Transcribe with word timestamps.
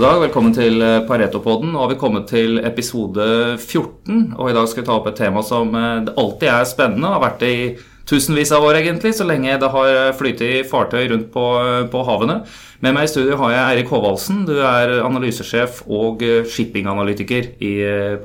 God 0.00 0.06
dag, 0.08 0.20
velkommen 0.22 0.54
til 0.56 0.80
eh, 0.80 1.02
Pareto-podden. 1.04 1.74
Nå 1.74 1.80
har 1.82 1.90
vi 1.90 1.96
kommet 2.00 2.30
til 2.30 2.56
episode 2.64 3.24
14. 3.58 4.30
Og 4.32 4.46
i 4.48 4.54
dag 4.56 4.68
skal 4.70 4.80
vi 4.80 4.86
ta 4.86 4.94
opp 4.94 5.10
et 5.10 5.18
tema 5.20 5.42
som 5.44 5.76
eh, 5.76 6.08
alltid 6.22 6.46
er 6.48 6.70
spennende. 6.70 7.10
Har 7.12 7.20
vært 7.20 7.42
det 7.44 7.50
i 7.52 7.66
tusenvis 8.08 8.48
av 8.56 8.64
år, 8.64 8.78
egentlig, 8.78 9.12
så 9.18 9.26
lenge 9.28 9.58
det 9.60 9.70
har 9.74 10.14
flytet 10.16 10.70
fartøy 10.70 11.04
rundt 11.10 11.28
på, 11.34 11.44
eh, 11.60 11.82
på 11.92 12.06
havene. 12.08 12.38
Med 12.80 12.96
meg 12.96 13.10
i 13.10 13.12
studio 13.12 13.36
har 13.42 13.52
jeg 13.52 13.66
Eirik 13.66 13.92
Håvaldsen. 13.92 14.40
Du 14.48 14.54
er 14.56 14.96
analysesjef 15.02 15.82
og 15.84 16.24
shippinganalytiker 16.48 17.52
i 17.60 17.74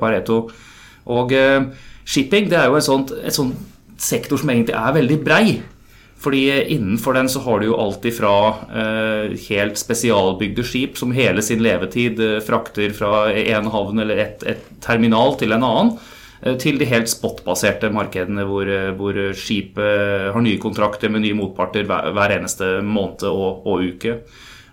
Pareto. 0.00 0.46
Og 1.12 1.36
shipping 2.08 2.48
det 2.48 2.56
er 2.62 2.70
jo 2.70 2.80
et 2.80 2.88
sånt, 2.88 3.12
et 3.20 3.36
sånt 3.36 4.00
sektor 4.00 4.40
som 4.40 4.48
egentlig 4.48 4.80
er 4.80 4.96
veldig 4.96 5.24
brei. 5.28 5.44
Fordi 6.22 6.64
innenfor 6.72 7.14
den 7.14 7.28
så 7.28 7.42
har 7.44 7.60
du 7.60 7.68
jo 7.68 7.78
alt 7.78 8.04
ifra 8.08 8.32
eh, 8.72 9.36
helt 9.50 9.78
spesialbygde 9.78 10.64
skip 10.64 10.96
som 10.98 11.12
hele 11.14 11.44
sin 11.44 11.60
levetid 11.62 12.20
eh, 12.24 12.38
frakter 12.44 12.94
fra 12.96 13.26
en 13.30 13.68
havn 13.72 14.00
eller 14.02 14.22
et, 14.24 14.46
et 14.48 14.64
terminal 14.82 15.36
til 15.36 15.52
en 15.52 15.66
annen, 15.66 15.92
eh, 16.40 16.56
til 16.62 16.80
de 16.80 16.88
helt 16.88 17.12
spotbaserte 17.12 17.92
markedene 17.92 18.48
hvor, 18.48 18.64
eh, 18.64 18.90
hvor 18.96 19.20
skipet 19.36 20.32
har 20.32 20.42
nye 20.42 20.62
kontrakter 20.62 21.12
med 21.12 21.26
nye 21.26 21.36
motparter 21.36 21.84
hver, 21.86 22.10
hver 22.16 22.38
eneste 22.40 22.78
måned 22.80 23.28
og, 23.28 23.68
og 23.68 23.86
uke. 23.92 24.18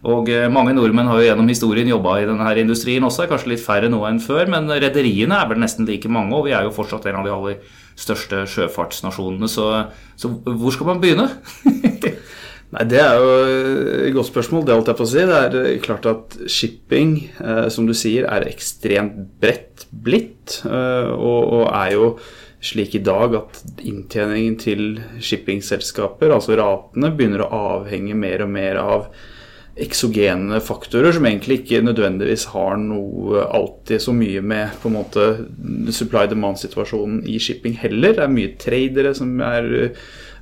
Og 0.03 0.27
eh, 0.31 0.49
mange 0.51 0.73
nordmenn 0.75 1.07
har 1.07 1.21
jo 1.21 1.27
gjennom 1.29 1.51
historien 1.51 1.87
jobba 1.87 2.17
i 2.19 2.27
denne 2.27 2.43
her 2.47 2.59
industrien 2.59 3.03
også, 3.07 3.27
kanskje 3.31 3.53
litt 3.53 3.63
færre 3.63 3.91
nå 3.91 4.01
enn 4.09 4.19
før, 4.23 4.49
men 4.51 4.67
rederiene 4.71 5.37
er 5.37 5.47
vel 5.51 5.63
nesten 5.63 5.87
like 5.87 6.11
mange, 6.11 6.35
og 6.35 6.47
vi 6.47 6.55
er 6.55 6.67
jo 6.67 6.75
fortsatt 6.75 7.07
en 7.07 7.21
av 7.21 7.27
de 7.27 7.35
aller 7.35 7.79
største 7.99 8.43
sjøfartsnasjonene. 8.49 9.49
Så, 9.51 9.67
så 10.19 10.31
hvor 10.45 10.73
skal 10.73 10.89
man 10.93 11.03
begynne? 11.03 11.29
Nei, 12.73 12.85
Det 12.89 13.01
er 13.01 13.19
jo 13.21 13.33
et 14.07 14.15
godt 14.15 14.31
spørsmål. 14.31 14.65
Det 14.65 14.77
holdt 14.77 14.89
jeg 14.89 14.99
på 14.99 15.05
å 15.05 15.11
si. 15.11 15.25
Det 15.29 15.39
er 15.39 15.57
eh, 15.61 15.81
klart 15.83 16.07
at 16.09 16.37
shipping, 16.49 17.17
eh, 17.37 17.67
som 17.73 17.85
du 17.89 17.93
sier, 17.97 18.25
er 18.25 18.47
ekstremt 18.49 19.19
bredt 19.41 19.85
blitt. 19.91 20.61
Eh, 20.65 21.11
og, 21.13 21.51
og, 21.59 21.67
er 21.69 21.93
jo 21.93 22.07
slik 22.63 22.95
i 22.95 23.03
dag 23.03 23.35
at 23.37 23.59
inntjeningen 23.83 24.55
til 24.61 24.83
shippingselskaper, 25.21 26.31
altså 26.31 26.55
ratene, 26.57 27.11
begynner 27.13 27.43
å 27.43 27.63
avhenge 27.77 28.15
mer 28.17 28.45
og 28.45 28.53
mer 28.55 28.79
av 28.81 29.07
eksogene 29.81 30.59
faktorer 30.61 31.15
som 31.15 31.25
egentlig 31.25 31.63
ikke 31.63 31.81
nødvendigvis 31.81 32.45
har 32.53 32.75
noe 32.77 33.41
alltid 33.47 34.03
så 34.03 34.13
mye 34.13 34.41
med 34.45 34.75
på 34.81 34.89
en 34.89 34.97
måte 34.99 35.25
supply 35.95 36.27
demand-situasjonen 36.29 37.23
i 37.25 37.39
shipping 37.41 37.79
heller. 37.81 38.13
Det 38.13 38.25
er 38.25 38.35
mye 38.35 38.53
tradere 38.61 39.15
som 39.17 39.33
er, 39.41 39.69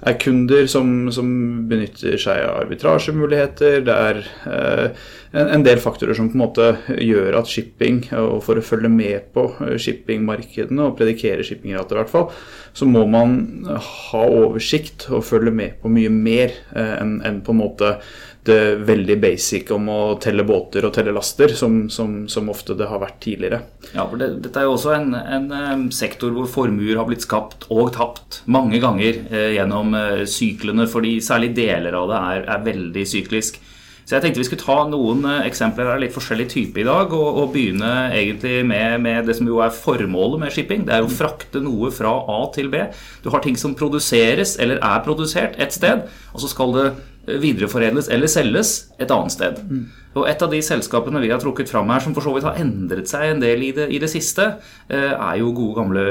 er 0.01 0.17
kunder 0.21 0.67
som, 0.71 1.11
som, 1.13 1.27
benytter 1.69 2.17
seg 2.21 2.41
av 2.45 2.63
arbitrasjemuligheter. 2.63 3.81
Det 3.85 3.97
er 4.07 4.21
eh, 4.49 5.03
en, 5.31 5.51
en, 5.57 5.65
del 5.65 5.81
faktorer 5.83 6.17
som 6.17 6.31
på 6.31 6.37
en 6.37 6.43
måte 6.43 6.69
gjør 6.97 7.37
at 7.39 7.51
shipping, 7.51 8.03
og 8.17 8.41
for 8.45 8.59
å 8.59 8.65
følge 8.65 8.91
med 8.91 9.29
på 9.35 9.45
shippingmarkedene 9.81 10.89
og 10.89 10.97
predikere 10.99 11.45
shippingrater 11.45 11.97
i 11.97 12.01
hvert 12.01 12.13
fall, 12.13 12.27
så 12.73 12.87
må 12.87 13.05
man 13.09 13.37
ha 13.67 14.25
oversikt 14.25 15.09
og 15.11 15.25
følge 15.27 15.53
med 15.53 15.79
på 15.81 15.91
mye 15.91 16.11
mer 16.11 16.55
eh, 16.73 16.97
enn 16.99 17.19
en 17.27 17.41
på 17.45 17.55
en 17.55 17.61
måte 17.61 17.95
det 18.43 18.75
veldig 18.87 19.17
basic 19.21 19.69
om 19.71 19.89
å 19.93 19.99
telle 20.21 20.43
båter 20.47 20.85
og 20.87 20.93
telle 20.95 21.13
laster, 21.13 21.51
som, 21.53 21.83
som, 21.93 22.23
som 22.31 22.49
ofte 22.49 22.73
det 22.77 22.87
har 22.89 23.01
vært 23.03 23.19
tidligere. 23.21 23.59
Ja, 23.91 24.07
for 24.09 24.17
det, 24.17 24.31
Dette 24.41 24.63
er 24.63 24.65
jo 24.65 24.77
også 24.77 24.95
en, 24.95 25.13
en, 25.13 25.83
sektor 25.93 26.33
hvor 26.33 26.49
formuer 26.49 26.97
har 26.97 27.05
blitt 27.09 27.25
skapt 27.27 27.67
og 27.69 27.91
tapt 27.97 28.41
mange 28.49 28.81
ganger 28.81 29.21
eh, 29.29 29.51
gjennom 29.57 29.90
eh, 29.97 30.23
syklene, 30.29 30.87
fordi 30.89 31.17
særlig 31.23 31.53
deler 31.57 31.97
av 31.97 32.09
det 32.11 32.21
er, 32.21 32.47
er, 32.55 32.65
veldig 32.65 33.05
syklisk. 33.07 33.59
Så 34.01 34.15
jeg 34.15 34.23
tenkte 34.23 34.41
vi 34.41 34.47
skulle 34.49 34.63
ta 34.63 34.77
noen 34.89 35.23
eh, 35.29 35.45
eksempler 35.49 35.91
av 35.93 36.01
litt 36.01 36.15
forskjellig 36.15 36.47
type 36.51 36.81
i 36.81 36.87
dag, 36.87 37.13
og, 37.15 37.41
og 37.43 37.53
begynne 37.53 37.91
egentlig 38.09 38.61
med, 38.67 38.97
med, 39.05 39.23
det 39.29 39.37
som 39.37 39.49
jo 39.49 39.61
er 39.63 39.75
formålet 39.75 40.43
med 40.43 40.55
shipping. 40.55 40.87
Det 40.87 40.97
er 40.97 41.05
å 41.05 41.11
frakte 41.11 41.63
noe 41.63 41.93
fra 41.95 42.13
A 42.31 42.41
til 42.55 42.71
B. 42.73 42.83
Du 43.23 43.31
har 43.33 43.45
ting 43.45 43.59
som 43.59 43.77
produseres 43.77 44.57
eller 44.61 44.81
er 44.81 45.05
produsert 45.05 45.59
et 45.61 45.75
sted, 45.75 46.07
og 46.33 46.43
så 46.43 46.51
skal 46.51 46.77
det 46.77 46.87
videreforedles 47.27 48.09
eller 48.09 48.29
selges 48.31 48.71
et 48.99 49.11
annet 49.11 49.33
sted. 49.33 49.59
Mm. 49.69 49.83
Og 50.11 50.27
Et 50.27 50.41
av 50.43 50.51
de 50.51 50.59
selskapene 50.59 51.21
vi 51.23 51.29
har 51.31 51.39
trukket 51.39 51.69
fram 51.71 51.87
her, 51.93 52.01
som 52.03 52.13
for 52.15 52.25
så 52.25 52.33
vidt 52.35 52.43
har 52.43 52.57
endret 52.59 53.07
seg 53.07 53.29
en 53.29 53.43
del 53.43 53.63
i 53.63 53.71
det, 53.71 53.87
i 53.95 53.99
det 54.01 54.09
siste, 54.11 54.57
eh, 54.89 55.13
er 55.13 55.37
jo 55.39 55.53
gode 55.55 55.77
gamle 55.77 56.03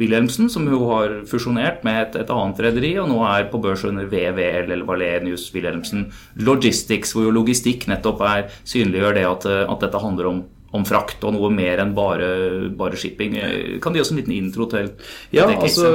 Wilhelmsen, 0.00 0.50
som 0.50 0.66
jo 0.66 0.80
har 0.90 1.20
fusjonert 1.30 1.84
med 1.86 2.00
et, 2.00 2.18
et 2.24 2.32
annet 2.34 2.58
rederi, 2.66 2.96
og 2.98 3.08
nå 3.12 3.20
er 3.28 3.46
på 3.52 3.60
børs 3.62 3.84
under 3.86 4.08
VVL 4.10 4.72
eller 4.72 4.86
Valenius 4.88 5.52
Wilhelmsen 5.54 6.08
Logistics, 6.42 7.14
hvor 7.14 7.28
jo 7.28 7.36
logistikk 7.38 7.86
nettopp 7.86 8.26
er 8.26 8.50
synliggjør 8.66 9.14
det 9.14 9.26
at, 9.30 9.46
at 9.46 9.86
dette 9.86 10.02
handler 10.02 10.32
om 10.32 10.44
om 10.74 10.84
frakt 10.86 11.22
og 11.24 11.34
noe 11.36 11.50
mer 11.54 11.80
enn 11.82 11.92
bare, 11.96 12.28
bare 12.76 12.98
shipping. 12.98 13.36
Kan 13.82 13.94
de 13.94 14.00
gi 14.00 14.02
oss 14.02 14.10
en 14.12 14.18
liten 14.18 14.34
intro 14.34 14.66
til, 14.70 14.90
til 14.98 15.38
ja, 15.38 15.46
det 15.48 15.58
altså 15.62 15.92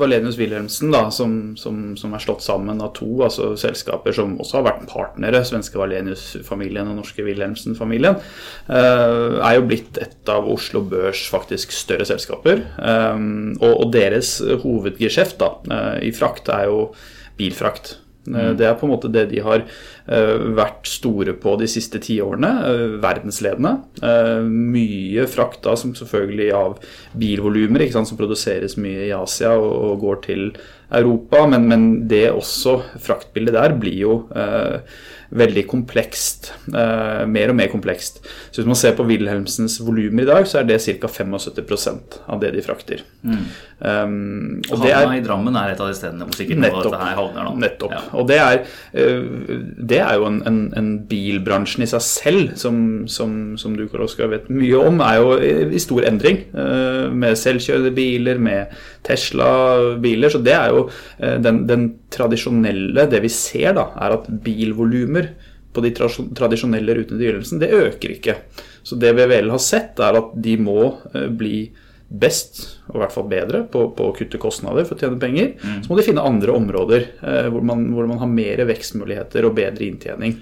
Valenius 0.00 0.38
Wilhelmsen, 0.40 0.90
da, 0.94 1.06
som, 1.14 1.54
som, 1.60 1.94
som, 2.00 2.14
er 2.14 2.24
slått 2.24 2.44
sammen 2.44 2.82
av 2.84 2.94
to 2.98 3.08
altså 3.24 3.52
selskaper 3.60 4.16
som 4.16 4.36
også 4.42 4.58
har 4.58 4.66
vært 4.68 4.86
partnere, 4.90 5.44
svenske 5.46 5.78
Valenius-familien 5.80 6.90
og 6.90 7.00
norske 7.00 7.24
Wilhelmsen-familien, 7.26 8.20
uh, 8.68 9.40
er 9.40 9.58
jo 9.58 9.66
blitt 9.70 10.00
et 10.02 10.32
av 10.32 10.48
Oslo 10.50 10.84
Børs 10.90 11.24
faktisk 11.30 11.74
større 11.74 12.06
selskaper. 12.08 12.64
Um, 12.78 13.54
og, 13.60 13.72
og, 13.72 13.90
deres 13.94 14.36
hovedgeskjeft 14.64 15.38
da, 15.40 15.54
uh, 15.70 15.98
i 16.02 16.10
frakt 16.14 16.50
er 16.52 16.68
jo 16.70 16.88
bilfrakt. 17.38 17.98
Mm. 18.26 18.56
Det 18.56 18.66
er 18.68 18.78
på 18.78 18.86
en 18.86 18.94
måte 18.94 19.12
det 19.12 19.28
de 19.32 19.42
har 19.44 19.66
Eh, 20.04 20.42
vært 20.52 20.84
store 20.84 21.32
på 21.40 21.54
de 21.56 21.66
siste 21.70 21.96
tiårene. 22.04 22.50
Eh, 22.68 22.96
verdensledende. 23.00 23.78
Eh, 24.04 24.44
mye 24.44 25.24
frakta 25.32 25.72
som 25.80 25.94
selvfølgelig 25.96 26.50
av 26.52 26.76
bilvolumer, 27.16 27.86
som 27.90 28.18
produseres 28.18 28.76
mye 28.76 29.06
i 29.08 29.14
Asia 29.16 29.54
og, 29.56 29.96
går 30.04 30.20
til 30.26 30.52
Europa. 30.92 31.46
Men, 31.48 31.68
men, 31.68 32.08
det 32.08 32.28
også, 32.34 32.82
fraktbildet 33.00 33.56
der, 33.56 33.78
blir 33.80 33.96
jo 33.96 34.18
eh, 34.36 34.76
veldig 35.34 35.64
komplekst. 35.70 36.52
Eh, 36.70 37.24
mer 37.26 37.50
og 37.50 37.58
mer 37.58 37.70
komplekst. 37.72 38.20
Så 38.50 38.60
hvis 38.60 38.68
man 38.70 38.78
ser 38.78 38.94
på 38.98 39.06
Wilhelmsens 39.08 39.80
volumer 39.82 40.24
i 40.24 40.28
dag, 40.28 40.46
så 40.48 40.60
er 40.60 40.68
det 40.68 40.80
ca. 40.84 41.10
75% 41.10 42.18
av 42.30 42.42
det 42.42 42.52
de 42.54 42.62
frakter. 42.62 43.02
Mm. 43.24 43.40
Um, 43.84 44.62
Havna 44.70 45.16
i 45.18 45.22
Drammen 45.24 45.56
er 45.58 45.72
et 45.72 45.80
av 45.82 45.90
de 45.90 45.96
stedene 45.98 46.24
hvor 46.28 46.36
sikkert 46.38 46.60
nettopp, 46.62 46.86
dette 46.86 47.00
her 47.02 47.16
havner 47.18 47.48
nå. 47.48 47.54
Nettopp. 47.64 47.94
Ja. 47.96 48.02
Og 48.20 48.28
det 48.30 48.38
er, 48.38 48.60
uh, 48.94 49.58
det 49.90 50.00
er 50.04 50.20
jo 50.20 50.28
en, 50.30 50.38
en, 50.46 50.60
en, 50.78 50.92
bilbransjen 51.10 51.84
i 51.84 51.90
seg 51.90 52.04
selv, 52.06 52.54
som, 52.60 52.78
som, 53.10 53.34
som 53.60 53.74
du 53.76 53.84
Oskar 54.04 54.30
vet 54.32 54.48
mye 54.52 54.78
om, 54.78 54.98
er 55.04 55.18
jo 55.20 55.34
i, 55.40 55.80
stor 55.82 56.06
endring. 56.06 56.44
Uh, 56.54 57.10
med 57.10 57.38
selvkjørende 57.40 57.92
biler, 57.96 58.38
med 58.42 58.74
Tesla-biler. 59.06 60.32
Så 60.32 60.40
det 60.44 60.54
er 60.56 60.74
jo 60.74 60.86
uh, 60.86 61.36
den, 61.42 61.64
den 61.68 61.88
tradisjonelle 62.14 63.06
Det 63.10 63.20
vi 63.24 63.30
ser, 63.32 63.74
da, 63.76 63.88
er 64.00 64.16
at 64.16 64.30
bilvolumer 64.44 65.32
på 65.74 65.82
de 65.82 65.90
tradisjonelle 65.94 66.94
rutene 66.94 67.18
til 67.18 67.26
Gyllelsen, 67.26 67.62
det 67.62 67.72
øker 67.74 68.14
ikke. 68.14 68.36
Så 68.86 68.98
det 69.00 69.14
VVL 69.16 69.50
har 69.50 69.62
sett, 69.62 69.98
er 69.98 70.20
at 70.20 70.34
de 70.44 70.54
må 70.62 70.78
eh, 71.14 71.26
bli 71.34 71.56
best, 72.14 72.60
og 72.92 72.98
i 72.98 73.02
hvert 73.02 73.14
fall 73.14 73.26
bedre, 73.30 73.64
på, 73.70 73.88
på 73.96 74.06
å 74.06 74.14
kutte 74.14 74.38
kostnader 74.38 74.86
for 74.86 74.94
å 74.94 75.02
tjene 75.02 75.18
penger. 75.18 75.54
Mm. 75.58 75.80
Så 75.82 75.90
må 75.90 75.98
de 75.98 76.06
finne 76.06 76.26
andre 76.26 76.54
områder 76.54 77.08
eh, 77.08 77.48
hvor, 77.50 77.64
man, 77.66 77.88
hvor 77.96 78.06
man 78.10 78.20
har 78.22 78.30
mer 78.30 78.62
vekstmuligheter 78.68 79.48
og 79.48 79.56
bedre 79.58 79.88
inntjening. 79.88 80.38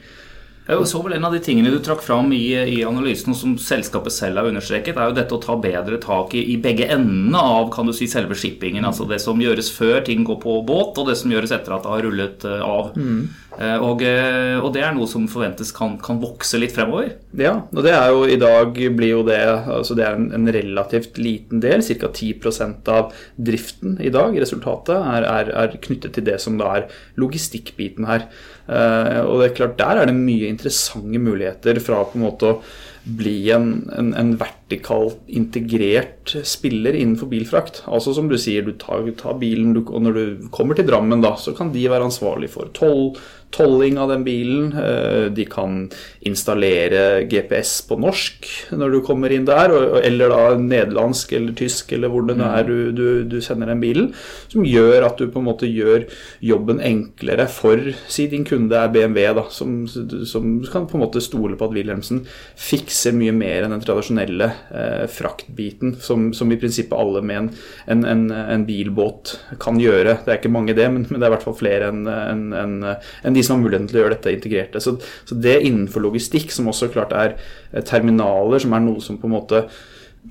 Jeg 0.62 0.86
så 0.86 1.00
vel 1.03 1.16
En 1.16 1.24
av 1.26 1.34
de 1.34 1.41
tingene 1.42 1.72
du 1.72 1.80
trakk 1.82 2.04
fram 2.04 2.30
i, 2.34 2.44
i, 2.54 2.78
analysen, 2.86 3.34
og 3.34 3.38
som 3.38 3.54
selskapet 3.59 4.14
selv 4.14 4.38
har 4.38 4.50
understreket, 4.50 4.97
er 4.97 5.10
jo 5.10 5.16
dette 5.16 5.34
å 5.34 5.42
ta 5.42 5.56
bedre 5.59 5.98
tak 6.03 6.36
i, 6.38 6.44
i 6.54 6.59
begge 6.62 6.86
endene 6.94 7.41
av 7.42 7.72
kan 7.74 7.88
du 7.88 7.94
si, 7.97 8.06
selve 8.10 8.38
shippingen. 8.38 8.86
Altså 8.86 9.09
det 9.10 9.18
som 9.24 9.42
gjøres 9.42 9.72
før 9.74 10.04
ting 10.06 10.22
går 10.26 10.38
på 10.44 10.60
båt, 10.68 11.00
og 11.03 11.10
det 11.10 11.18
som 11.18 11.34
gjøres 11.34 11.54
etter 11.56 11.74
at 11.74 11.82
det 11.82 11.94
har 11.94 12.06
rullet 12.06 12.47
uh, 12.47 12.60
av. 12.62 12.92
Mm. 12.94 13.24
Uh, 13.53 13.83
og, 13.84 14.01
uh, 14.01 14.63
og, 14.63 14.71
det 14.72 14.81
er 14.81 14.95
noe 14.97 15.07
som 15.10 15.27
forventes 15.28 15.75
kan, 15.77 15.99
kan, 16.01 16.21
vokse 16.22 16.57
litt 16.60 16.72
fremover. 16.72 17.10
Ja, 17.37 17.59
og 17.69 17.84
det 17.84 17.93
er 17.93 18.09
jo 18.09 18.22
i 18.25 18.39
dag 18.41 18.78
blir 18.97 19.10
jo 19.10 19.25
det 19.27 19.41
altså 19.45 19.97
det 19.99 20.07
er 20.07 20.16
en, 20.16 20.31
en 20.39 20.49
relativt 20.57 21.21
liten 21.21 21.60
del, 21.60 21.84
ca. 21.84 22.09
10% 22.09 22.89
av 22.93 23.13
driften 23.37 23.99
i 24.01 24.13
dag. 24.15 24.39
Resultatet 24.41 24.97
er, 24.97 25.28
er, 25.28 25.53
er 25.65 25.77
knyttet 25.84 26.16
til 26.16 26.27
det 26.31 26.39
som 26.43 26.57
da 26.60 26.71
er 26.78 26.89
logistikkbiten 27.21 28.09
her. 28.09 28.25
og 28.72 29.41
det 29.41 29.47
er 29.49 29.54
klart 29.57 29.78
Der 29.78 30.01
er 30.01 30.09
det 30.09 30.16
mye 30.16 30.49
interessante 30.49 31.19
muligheter 31.21 31.81
fra 31.83 32.04
på 32.09 32.19
en 32.19 32.25
måte 32.25 32.49
å 32.49 32.57
bli 33.03 33.51
en, 33.51 33.91
en, 33.99 34.13
en 34.15 34.31
vertikalt 34.39 35.19
integrert 35.27 36.37
spiller 36.47 36.95
innenfor 36.95 37.31
bilfrakt. 37.33 37.83
Altså 37.91 38.15
som 38.15 38.28
du 38.31 38.37
sier, 38.39 38.63
du 38.63 38.77
tar, 38.78 39.09
tar 39.19 39.39
bilen, 39.41 39.72
du, 39.75 39.83
og 39.83 40.04
når 40.07 40.19
du 40.19 40.49
kommer 40.54 40.78
til 40.78 40.87
Drammen 40.87 41.25
da, 41.25 41.34
så 41.41 41.54
kan 41.57 41.72
de 41.75 41.83
være 41.91 42.07
ansvarlig 42.07 42.53
for 42.54 42.71
toll, 42.77 43.10
tolling 43.53 43.99
av 44.01 44.10
den 44.13 44.25
bilen. 44.25 44.72
Eh, 44.72 45.27
de 45.34 45.45
kan 45.51 45.84
installere 46.27 47.25
GPS 47.31 47.81
på 47.89 47.99
norsk 48.01 48.49
når 48.78 48.95
du 48.95 48.99
kommer 49.04 49.33
inn 49.34 49.47
der, 49.49 49.72
eller 50.03 50.33
da 50.33 50.43
nederlandsk 50.59 51.34
eller 51.37 51.57
tysk 51.59 51.93
eller 51.97 52.13
hvor 52.13 52.27
det 52.28 52.39
nå 52.39 52.49
er 52.49 52.66
du, 52.69 52.77
du, 52.95 53.07
du, 53.28 53.39
sender 53.45 53.71
den 53.71 53.83
bilen. 53.83 54.10
Som 54.53 54.66
gjør 54.69 55.09
at 55.09 55.21
du 55.21 55.28
på 55.33 55.43
en 55.43 55.49
måte 55.51 55.69
gjør 55.69 56.07
jobben 56.45 56.81
enklere 56.83 57.49
for 57.51 57.93
si 58.10 58.28
din 58.31 58.47
kunde 58.49 58.78
er 58.78 58.93
BMW, 58.93 59.28
da, 59.37 59.47
som, 59.53 59.83
som 59.89 60.49
kan 60.72 60.89
på 60.89 60.99
en 60.99 61.04
måte 61.04 61.22
stole 61.25 61.59
på 61.59 61.69
at 61.69 61.77
Wilhelmsen 61.77 62.22
fikser 62.59 63.16
mye 63.16 63.34
mer 63.37 63.66
enn 63.66 63.75
den 63.75 63.84
tradisjonelle 63.84 64.49
eh, 64.72 65.04
fraktbiten, 65.10 65.97
som, 66.03 66.31
som, 66.37 66.53
i 66.53 66.60
prinsippet 66.60 66.97
alle 66.99 67.22
med 67.25 67.43
en, 67.43 67.51
en, 67.95 68.04
en, 68.09 68.25
en, 68.33 68.66
bilbåt 68.66 69.34
kan 69.63 69.81
gjøre. 69.81 70.19
Det 70.25 70.33
er 70.33 70.41
ikke 70.41 70.53
mange 70.53 70.77
det, 70.77 70.89
men, 70.93 71.07
men 71.09 71.19
det 71.19 71.27
er 71.27 71.33
i 71.33 71.34
hvert 71.37 71.47
fall 71.47 71.59
flere 71.59 71.91
enn 71.93 72.07
en, 72.07 72.45
en, 72.57 73.37
som 73.47 73.59
har 73.59 73.65
muligheten 73.65 73.89
til 73.91 74.00
å 74.00 74.04
gjøre 74.04 74.16
dette 74.16 74.34
integrerte. 74.34 74.83
Så, 74.83 74.97
så 75.28 75.39
det 75.39 75.60
innenfor 75.62 76.04
logistikk, 76.04 76.53
som 76.54 76.71
også 76.71 76.91
klart 76.92 77.15
er 77.16 77.36
eh, 77.72 77.83
terminaler, 77.86 78.62
som 78.62 78.77
er 78.77 78.84
noe 78.84 79.03
som 79.04 79.21
på 79.21 79.30
en 79.30 79.36
måte 79.36 79.66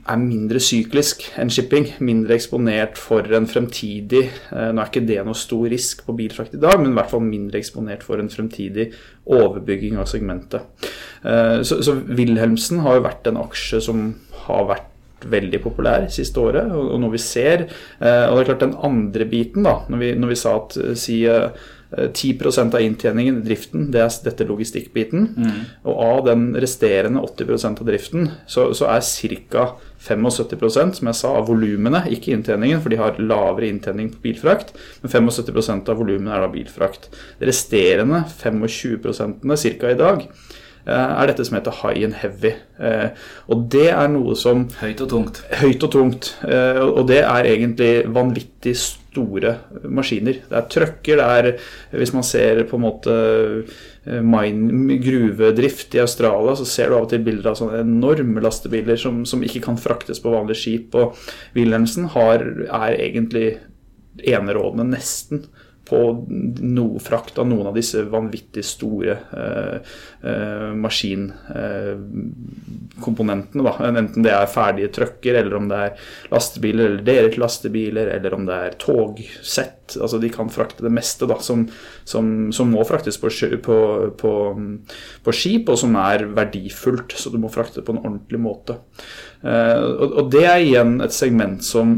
er 0.08 0.20
mindre 0.20 0.60
syklisk 0.64 1.26
enn 1.40 1.52
shipping. 1.52 1.90
Mindre 2.04 2.38
eksponert 2.38 3.00
for 3.00 3.28
en 3.36 3.48
fremtidig 3.50 4.24
eh, 4.24 4.70
Nå 4.72 4.80
er 4.80 4.88
ikke 4.88 5.04
det 5.08 5.20
noe 5.28 5.38
stor 5.38 5.68
risk 5.72 6.06
på 6.08 6.16
bilfrakt 6.18 6.56
i 6.56 6.62
dag, 6.62 6.80
men 6.80 6.94
i 6.94 6.98
hvert 7.00 7.12
fall 7.12 7.26
mindre 7.26 7.60
eksponert 7.60 8.06
for 8.08 8.22
en 8.22 8.32
fremtidig 8.32 8.92
overbygging 9.28 10.00
av 10.00 10.08
segmentet. 10.12 10.88
Eh, 11.28 11.60
så, 11.68 11.82
så 11.84 11.98
Wilhelmsen 12.08 12.82
har 12.86 12.98
jo 12.98 13.10
vært 13.10 13.28
en 13.30 13.42
aksje 13.44 13.84
som 13.84 14.08
har 14.48 14.66
vært 14.72 14.88
veldig 15.32 15.60
populær 15.62 16.08
siste 16.10 16.40
året, 16.42 16.72
og, 16.74 16.96
og 16.96 17.04
noe 17.04 17.14
vi 17.14 17.20
ser. 17.22 17.68
Og 18.02 18.32
det 18.34 18.40
er 18.40 18.48
klart 18.48 18.64
den 18.64 18.80
andre 18.88 19.28
biten, 19.30 19.68
da, 19.68 19.76
når 19.92 20.00
vi, 20.02 20.08
når 20.18 20.32
vi 20.32 20.38
sa 20.40 20.56
at 20.58 20.78
si 20.98 21.20
10 21.92 22.40
eh, 22.40 22.60
av 22.64 22.82
inntjeningen 22.82 23.42
i 23.42 23.46
driften, 23.46 23.90
det 23.92 24.00
er 24.00 24.12
dette 24.24 24.48
logistikkbiten. 24.48 25.26
Mm. 25.36 25.58
Og 25.84 26.04
av 26.06 26.22
den 26.30 26.46
resterende 26.56 27.24
80% 27.26 27.82
av 27.84 27.90
driften, 27.90 28.30
så, 28.48 28.70
så 28.78 28.88
er 28.94 29.04
ca. 29.52 29.72
75 30.02 30.96
som 30.98 31.10
jeg 31.12 31.18
sa, 31.20 31.34
av 31.38 31.52
volumene, 31.52 32.06
ikke 32.10 32.32
inntjeningen, 32.34 32.80
for 32.82 32.90
de 32.90 32.98
har 32.98 33.20
lavere 33.22 33.68
inntjening 33.70 34.10
på 34.16 34.24
bilfrakt, 34.24 34.74
men 35.04 35.12
75% 35.14 35.92
av 35.94 36.00
volumene 36.00 36.34
er 36.34 36.42
da 36.42 36.50
bilfrakt. 36.50 37.12
Det 37.38 37.52
resterende 37.52 38.24
25 38.40 38.66
ca. 39.78 39.92
i 39.92 40.00
dag 40.00 40.26
er 40.90 41.30
dette 41.30 41.46
som 41.46 41.58
heter 41.58 41.78
high 41.84 42.06
and 42.08 42.18
heavy. 42.22 42.56
Eh, 42.82 43.28
og 43.52 43.68
det 43.74 43.90
er 43.94 44.10
noe 44.10 44.36
som 44.40 44.66
Høyt 44.80 45.04
og 45.06 45.12
tungt. 45.12 45.44
Høyt 45.62 45.86
og 45.86 45.94
tungt. 45.94 46.32
Eh, 46.48 46.82
og 46.82 47.06
det 47.12 47.22
er 47.22 47.50
egentlig 47.52 47.92
vanvittig 48.14 48.74
store 48.80 49.56
maskiner. 49.86 50.42
Det 50.50 50.58
er 50.58 50.68
trøkker, 50.72 51.22
det 51.22 51.30
er 51.38 52.00
Hvis 52.00 52.14
man 52.16 52.26
ser 52.26 52.64
på 52.70 52.80
en 52.80 52.86
måte 52.86 53.16
mine, 54.06 54.98
gruvedrift 55.04 55.94
i 55.94 56.02
Australia, 56.02 56.56
så 56.58 56.66
ser 56.66 56.90
du 56.90 56.96
av 56.98 57.06
og 57.06 57.12
til 57.12 57.22
bilder 57.26 57.52
av 57.52 57.60
sånne 57.60 57.84
enorme 57.84 58.42
lastebiler 58.42 58.98
som, 58.98 59.26
som 59.30 59.44
ikke 59.46 59.62
kan 59.68 59.78
fraktes 59.78 60.24
på 60.24 60.34
vanlige 60.34 60.64
skip. 60.64 60.96
Og 60.96 61.20
Wilhelmsen 61.54 62.10
har, 62.16 62.42
er 62.66 62.98
egentlig 62.98 63.60
enerådende, 64.26 64.90
nesten 64.96 65.46
på 65.90 66.28
no, 66.62 67.00
frakt 67.04 67.40
av 67.42 67.48
noen 67.50 67.68
av 67.68 67.74
disse 67.76 68.04
vanvittig 68.08 68.64
store 68.66 69.12
eh, 69.12 69.76
eh, 70.30 70.74
maskinkomponentene. 70.78 73.70
Eh, 73.70 73.88
Enten 73.90 74.24
det 74.24 74.32
er 74.36 74.48
ferdige 74.52 74.92
trucker, 74.96 75.34
eller 75.42 75.56
om 75.58 75.68
det 75.72 75.78
er 75.88 75.92
lastebiler, 76.32 76.86
eller 76.86 77.04
dere 77.08 77.30
til 77.34 77.42
lastebiler, 77.44 78.08
eller 78.16 78.32
om 78.38 78.44
det 78.48 78.58
er 78.68 78.78
togsett. 78.82 79.82
Altså 79.98 80.18
De 80.22 80.30
kan 80.32 80.50
frakte 80.54 80.86
det 80.86 80.96
meste 80.96 81.24
da, 81.28 81.38
som, 81.44 81.60
som, 82.08 82.26
som 82.56 82.68
må 82.72 82.82
fraktes 82.88 83.18
på, 83.20 83.28
på, 83.66 83.78
på, 84.22 84.34
på, 85.26 85.32
skip, 85.36 85.66
og 85.74 85.78
som 85.82 85.92
er 86.00 86.20
verdifullt. 86.30 87.12
Så 87.18 87.28
du 87.34 87.38
må 87.42 87.50
frakte 87.52 87.78
det 87.82 87.88
på 87.90 87.96
en 87.98 88.06
ordentlig 88.06 88.40
måte. 88.42 88.74
Eh, 89.42 89.82
og, 89.82 90.10
og 90.24 90.26
det 90.32 90.46
er 90.48 90.60
igjen 90.64 91.02
et 91.04 91.14
segment 91.16 91.64
som 91.66 91.98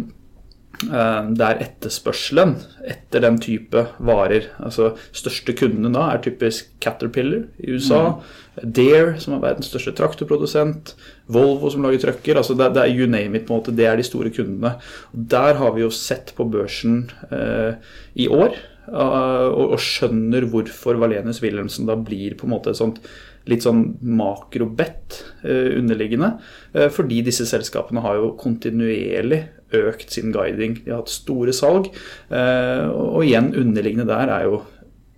Eh, 0.90 1.28
er 1.48 1.62
etterspørselen 1.64 2.56
etter 2.90 3.24
den 3.24 3.38
type 3.42 3.86
varer 4.04 4.50
altså 4.64 4.94
Største 5.16 5.56
kundene 5.58 5.92
da 5.94 6.08
er 6.12 6.22
typisk 6.24 6.72
Caterpillar 6.84 7.46
i 7.62 7.76
USA, 7.76 8.02
mm. 8.14 8.42
Dare, 8.76 9.16
som 9.22 9.36
er 9.36 9.42
verdens 9.42 9.72
største 9.72 9.96
traktorprodusent, 9.98 10.94
Volvo, 11.34 11.72
som 11.74 11.86
lager 11.86 12.04
trucker. 12.04 12.38
Altså 12.38 12.54
det, 12.58 12.68
det, 12.76 12.84
er 12.84 12.94
you 12.94 13.08
name 13.10 13.40
it, 13.40 13.48
på 13.48 13.56
en 13.56 13.62
måte. 13.62 13.74
Det 13.74 13.88
er 13.90 13.98
de 13.98 14.06
store 14.06 14.30
kundene. 14.36 14.76
Og 15.10 15.24
Der 15.34 15.58
har 15.58 15.74
vi 15.74 15.82
jo 15.82 15.90
sett 15.90 16.36
på 16.38 16.46
børsen 16.54 17.08
eh, 17.34 17.80
i 18.14 18.28
år, 18.30 18.54
eh, 18.92 19.48
og, 19.48 19.74
og, 19.74 19.80
skjønner 19.82 20.46
hvorfor 20.52 21.02
Valenius 21.02 21.42
Wilhelmsen 21.42 21.90
da 21.90 21.98
blir 21.98 22.38
på 22.38 22.46
en 22.46 22.54
måte 22.54 22.76
et 22.76 22.82
sånt 22.82 23.02
litt 23.50 23.66
sånn 23.66 23.82
makrobett 24.06 25.18
eh, 25.44 25.74
underliggende. 25.80 26.36
Eh, 26.76 26.90
fordi 26.94 27.24
disse 27.26 27.48
selskapene 27.50 28.04
har 28.06 28.20
jo 28.22 28.36
kontinuerlig 28.40 29.42
økt 29.74 30.14
sin 30.14 30.34
guiding. 30.36 30.80
De 30.84 30.94
har 30.94 31.04
hatt 31.04 31.14
store 31.14 31.54
salg. 31.56 31.90
Eh, 32.34 32.88
og 32.90 33.26
igjen, 33.26 33.54
underliggende 33.60 34.08
der 34.10 34.32
er 34.34 34.48
jo 34.50 34.62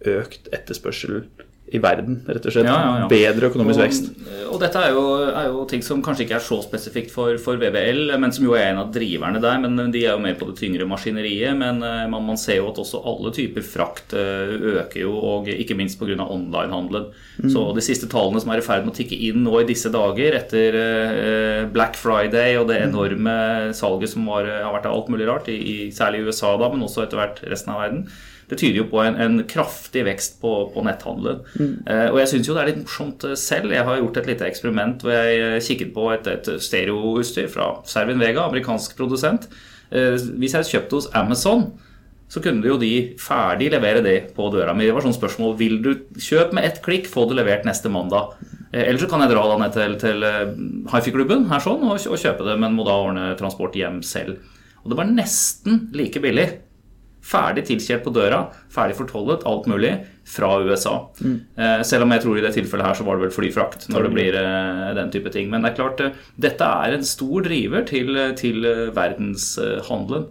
økt 0.06 0.50
etterspørsel 0.54 1.24
i 1.74 1.80
verden, 1.82 2.20
rett 2.30 2.46
og 2.46 2.54
slett. 2.54 2.68
Ja, 2.70 2.76
ja, 2.78 2.98
ja. 3.02 3.06
Bedre 3.10 3.50
økonomisk 3.50 3.80
og, 3.80 3.86
vekst. 3.88 4.10
Og 4.54 4.60
dette 4.62 4.82
er 4.86 4.94
jo, 4.94 5.06
er 5.26 5.48
jo, 5.50 5.64
ting 5.70 5.82
som 5.86 6.04
kanskje 6.06 6.28
ikke 6.28 6.38
er 6.38 6.44
så 6.46 6.60
spesifikt 6.62 7.10
for, 7.14 7.40
for, 7.42 7.58
VVL, 7.58 8.14
men 8.22 8.34
som 8.36 8.46
jo 8.46 8.54
er 8.54 8.70
en 8.70 8.84
av 8.84 8.92
driverne 8.94 9.42
der. 9.42 9.58
men 9.64 9.90
De 9.94 10.04
er 10.04 10.14
jo 10.14 10.22
mer 10.22 10.38
på 10.38 10.48
det 10.52 10.60
tyngre 10.60 10.86
maskineriet. 10.90 11.58
Men 11.58 11.82
man, 11.82 12.28
man 12.30 12.38
ser 12.38 12.60
jo 12.60 12.70
at 12.70 12.82
også 12.84 13.02
alle 13.10 13.34
typer 13.34 13.66
frakt 13.66 14.14
øker 14.14 15.02
jo, 15.02 15.16
og 15.18 15.50
ikke 15.50 15.78
minst 15.78 15.98
pga. 16.00 16.20
onlinehandelen. 16.22 17.10
Mm. 17.42 17.50
Så 17.52 17.66
de 17.76 17.84
siste 17.84 18.10
tallene 18.12 18.44
som 18.44 18.54
er 18.54 18.62
i 18.62 18.66
ferd 18.66 18.86
med 18.86 18.94
å 18.94 19.00
tikke 19.00 19.18
inn 19.28 19.42
nå 19.46 19.58
i 19.60 19.68
disse 19.68 19.90
dager, 19.94 20.38
etter 20.38 20.78
uh, 20.78 21.66
Black 21.74 21.98
Friday 22.00 22.60
og 22.60 22.70
det 22.70 22.80
mm. 22.84 22.88
enorme 22.92 23.36
salget 23.76 24.14
som 24.14 24.30
var, 24.30 24.48
har 24.62 24.74
vært 24.76 24.88
av 24.90 25.00
alt 25.00 25.12
mulig 25.14 25.28
rart, 25.30 25.50
i, 25.52 25.58
i, 25.58 25.76
særlig 25.96 26.22
i 26.22 26.30
USA 26.30 26.56
da, 26.62 26.70
men 26.72 26.86
også 26.86 27.06
etter 27.06 27.20
hvert 27.20 27.44
resten 27.50 27.74
av 27.74 27.84
verden, 27.84 28.06
det 28.50 28.60
tyder 28.62 28.82
jo 28.82 28.88
på 28.92 29.02
en, 29.02 29.16
en 29.22 29.40
kraftig 29.50 30.04
vekst 30.08 30.40
på, 30.42 30.52
på 30.74 30.84
netthandelen. 30.86 31.42
Mm. 31.58 31.72
Eh, 31.90 32.08
og 32.12 32.20
jeg 32.22 32.32
syns 32.34 32.50
jo 32.50 32.58
det 32.58 32.64
er 32.64 32.72
litt 32.72 32.84
morsomt 32.84 33.26
eh, 33.26 33.38
selv. 33.40 33.74
Jeg 33.74 33.88
har 33.88 34.02
gjort 34.02 34.20
et 34.22 34.30
lite 34.34 34.50
eksperiment 34.50 35.06
hvor 35.06 35.16
jeg 35.16 35.64
kikket 35.66 35.96
på 35.96 36.10
et, 36.14 36.30
et 36.30 36.52
stereoutstyr 36.62 37.50
fra 37.52 37.72
Servin 37.90 38.22
Vega, 38.22 38.46
amerikansk 38.46 38.98
produsent. 39.00 39.50
Eh, 39.90 40.20
hvis 40.38 40.58
jeg 40.58 40.72
kjøpte 40.76 41.00
hos 41.00 41.12
Amazon 41.18 41.70
så 42.32 42.42
kunne 42.42 42.66
jo 42.66 42.78
de 42.82 42.92
ferdig 43.22 43.70
levere 43.74 44.02
det 44.04 44.16
på 44.36 44.48
døra 44.54 44.74
mi. 44.76 44.88
Det 44.88 44.96
var 44.96 45.06
sånn 45.06 45.16
spørsmål 45.16 45.54
vil 45.60 45.78
du 45.86 45.92
kjøpe 46.18 46.58
med 46.58 46.66
ett 46.68 46.82
klikk, 46.86 47.08
få 47.12 47.28
det 47.30 47.38
levert 47.38 47.68
neste 47.68 47.92
mandag. 47.94 48.34
Eh, 48.72 48.82
eller 48.82 49.00
så 49.02 49.10
kan 49.12 49.24
jeg 49.24 49.32
dra 49.34 49.46
da 49.52 49.58
ned 49.62 49.76
til, 49.76 49.98
til 50.02 50.26
eh, 50.26 50.56
hifi-klubben 50.94 51.48
her 51.52 51.64
sånn, 51.64 51.86
og, 51.86 52.00
og, 52.02 52.20
kjøpe 52.22 52.48
det, 52.48 52.58
men 52.62 52.76
må 52.76 52.88
da 52.88 52.98
ordne 53.04 53.28
transport 53.40 53.78
hjem 53.78 54.02
selv. 54.06 54.42
Og 54.84 54.92
det 54.92 55.00
var 55.00 55.12
nesten 55.12 55.86
like 55.98 56.22
billig. 56.22 56.50
Ferdig 57.26 57.64
tilkjelt 57.66 58.04
på 58.06 58.14
døra, 58.14 58.44
ferdig 58.70 58.98
fortollet, 59.00 59.46
alt 59.50 59.66
mulig, 59.70 59.96
fra 60.30 60.52
USA. 60.62 60.96
Mm. 61.22 61.36
Eh, 61.58 61.82
selv 61.86 62.06
om 62.06 62.14
jeg 62.14 62.22
tror 62.22 62.38
i 62.38 62.44
det 62.44 62.54
tilfellet 62.54 62.86
her 62.86 62.98
så 62.98 63.06
var 63.08 63.18
det 63.18 63.26
vel 63.28 63.34
flyfrakt 63.34 63.88
når 63.94 64.08
det 64.08 64.14
blir 64.14 64.38
eh, 64.38 64.94
den 64.98 65.12
type 65.14 65.34
ting. 65.34 65.50
Men 65.50 65.66
det 65.66 65.72
er 65.72 65.80
klart, 65.80 66.02
eh, 66.06 66.24
dette 66.42 66.70
er 66.86 66.94
en 66.94 67.06
stor 67.06 67.46
driver 67.46 67.86
til, 67.90 68.14
til 68.38 68.66
verdenshandelen. 68.96 70.30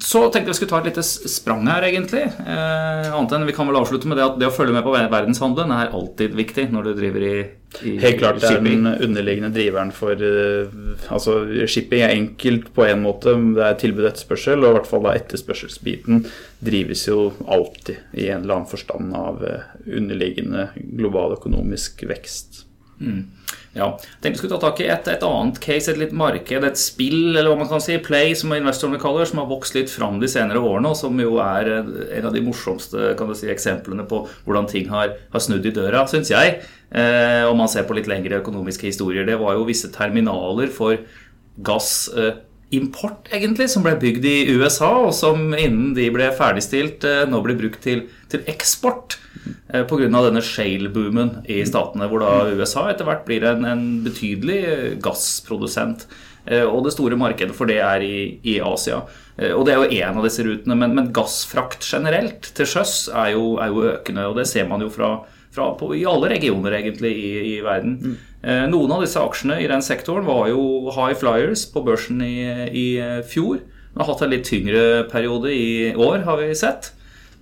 Så 0.00 0.20
tenkte 0.32 0.46
jeg 0.46 0.52
vi 0.52 0.58
skulle 0.60 0.70
ta 0.70 0.78
et 0.80 0.88
lite 0.92 1.02
sprang 1.04 1.64
her, 1.66 1.84
egentlig. 1.88 2.22
Annet 2.46 3.32
enn 3.34 3.48
Vi 3.48 3.56
kan 3.56 3.66
vel 3.68 3.80
avslutte 3.80 4.08
med 4.08 4.20
det 4.20 4.28
at 4.28 4.38
det 4.40 4.48
å 4.48 4.54
følge 4.54 4.76
med 4.76 4.84
på 4.86 4.94
verdenshandelen 4.94 5.72
er 5.74 5.92
alltid 5.92 6.36
viktig 6.38 6.68
når 6.72 6.88
du 6.88 6.92
driver 7.00 7.26
i 7.26 7.34
Helt 7.82 8.20
klart 8.20 8.40
det 8.42 8.50
er 8.50 8.60
den 8.62 8.86
underliggende 8.86 9.50
driveren 9.54 9.90
for 9.94 10.14
uh, 10.14 10.70
Altså, 11.10 11.36
shipping 11.66 12.04
er 12.04 12.14
enkelt 12.14 12.70
på 12.76 12.86
en 12.86 13.02
måte. 13.04 13.34
Det 13.56 13.64
er 13.66 13.80
tilbud 13.80 14.04
og 14.04 14.10
etterspørsel, 14.12 14.62
og 14.62 14.70
i 14.70 14.76
hvert 14.78 14.90
fall 14.90 15.06
da 15.06 15.16
etterspørselsbiten 15.18 16.24
drives 16.64 17.06
jo 17.08 17.32
alltid 17.44 17.98
i 18.14 18.28
en 18.28 18.44
eller 18.44 18.60
annen 18.60 18.70
forstand 18.70 19.16
av 19.18 19.42
underliggende 19.84 20.68
global 20.96 21.36
økonomisk 21.38 22.06
vekst. 22.08 22.64
Mm. 23.00 23.26
Ja. 23.74 23.88
Tenkte 24.22 24.36
vi 24.36 24.38
skulle 24.38 24.54
ta 24.54 24.68
tak 24.68 24.80
i 24.84 24.86
et, 24.86 25.08
et, 25.10 25.24
annet 25.26 25.58
case, 25.62 25.90
et 25.90 25.98
litt 25.98 26.14
marked, 26.14 26.66
et 26.66 26.78
spill, 26.78 27.34
eller 27.34 27.50
hva 27.50 27.58
man 27.64 27.70
kan 27.70 27.82
si, 27.82 27.96
play, 28.02 28.34
som 28.38 28.54
investorene 28.54 29.00
kaller, 29.02 29.26
som 29.28 29.42
har 29.42 29.50
vokst 29.50 29.74
litt 29.74 29.90
fram 29.90 30.20
de 30.22 30.30
senere 30.30 30.62
årene, 30.62 30.92
og 30.94 30.98
som 30.98 31.18
jo 31.20 31.36
er 31.42 31.72
en 31.74 32.28
av 32.28 32.32
de 32.34 32.44
morsomste 32.46 33.12
kan 33.18 33.30
du 33.30 33.34
si, 33.38 33.50
eksemplene 33.50 34.06
på 34.10 34.22
hvordan 34.46 34.70
ting 34.70 34.88
har, 34.94 35.16
har 35.34 35.42
snudd 35.42 35.66
i 35.66 35.74
døra, 35.74 36.06
syns 36.10 36.30
jeg. 36.32 36.60
Eh, 36.94 37.42
om 37.50 37.58
man 37.58 37.70
ser 37.70 37.86
på 37.88 37.96
litt 37.98 38.06
lengre 38.10 38.38
økonomiske 38.38 38.86
historier. 38.86 39.26
Det 39.26 39.40
var 39.40 39.56
jo 39.58 39.66
visse 39.66 39.90
terminaler 39.90 40.70
for 40.70 41.00
gassimport, 41.66 43.26
eh, 43.26 43.40
egentlig, 43.40 43.68
som 43.72 43.82
ble 43.82 43.96
bygd 43.98 44.28
i 44.30 44.36
USA, 44.54 44.92
og 45.08 45.14
som 45.16 45.50
innen 45.50 45.94
de 45.96 46.06
ble 46.14 46.30
ferdigstilt, 46.38 47.02
eh, 47.02 47.24
nå 47.26 47.42
ble 47.42 47.58
brukt 47.58 47.82
til, 47.82 48.06
til 48.30 48.46
eksport. 48.46 49.18
Eh, 49.44 49.82
pga. 49.88 50.08
denne 50.10 50.42
shale-boomen 50.44 51.42
i 51.50 51.62
statene, 51.68 52.08
hvor 52.10 52.24
da 52.24 52.52
USA 52.54 52.88
etter 52.90 53.08
hvert 53.08 53.26
blir 53.28 53.46
en, 53.48 53.66
en 53.68 53.84
betydelig 54.04 55.00
gassprodusent. 55.04 56.08
Og 56.44 56.82
det 56.84 56.90
store 56.92 57.16
markedet 57.16 57.54
for 57.56 57.64
det 57.64 57.78
er 57.80 58.02
i, 58.04 58.16
i 58.44 58.58
Asia. 58.60 58.98
Og 59.56 59.62
det 59.64 59.72
er 59.72 59.78
jo 59.80 60.02
én 60.02 60.18
av 60.20 60.26
disse 60.26 60.44
rutene, 60.44 60.76
men, 60.76 60.92
men 60.92 61.06
gassfrakt 61.16 61.86
generelt 61.88 62.50
til 62.52 62.68
sjøs 62.68 63.06
er, 63.08 63.30
er, 63.32 63.70
jo 63.72 63.86
økende. 63.88 64.26
Og 64.28 64.36
det 64.36 64.44
ser 64.50 64.68
man 64.68 64.84
jo 64.84 64.90
fra, 64.92 65.14
fra 65.56 65.70
på, 65.80 65.88
i 65.96 66.04
alle 66.04 66.28
regioner 66.34 66.76
egentlig 66.76 67.14
i, 67.16 67.30
i 67.54 67.56
verden. 67.64 67.96
Mm. 67.96 68.18
Eh, 68.44 68.66
noen 68.68 68.92
av 68.92 69.06
disse 69.06 69.22
aksjene 69.24 69.56
i 69.64 69.70
den 69.70 69.80
sektoren 69.86 70.28
var 70.28 70.50
jo 70.50 70.92
high 70.92 71.16
flyers 71.16 71.64
på 71.72 71.80
børsen 71.86 72.20
i, 72.26 72.36
i 72.68 72.86
fjor. 73.30 73.64
Den 73.94 74.02
har 74.02 74.10
hatt 74.10 74.24
en 74.26 74.32
litt 74.34 74.44
tyngre 74.48 75.04
periode 75.06 75.52
i 75.54 75.94
år, 75.94 76.24
har 76.26 76.40
vi 76.40 76.50
sett. 76.58 76.90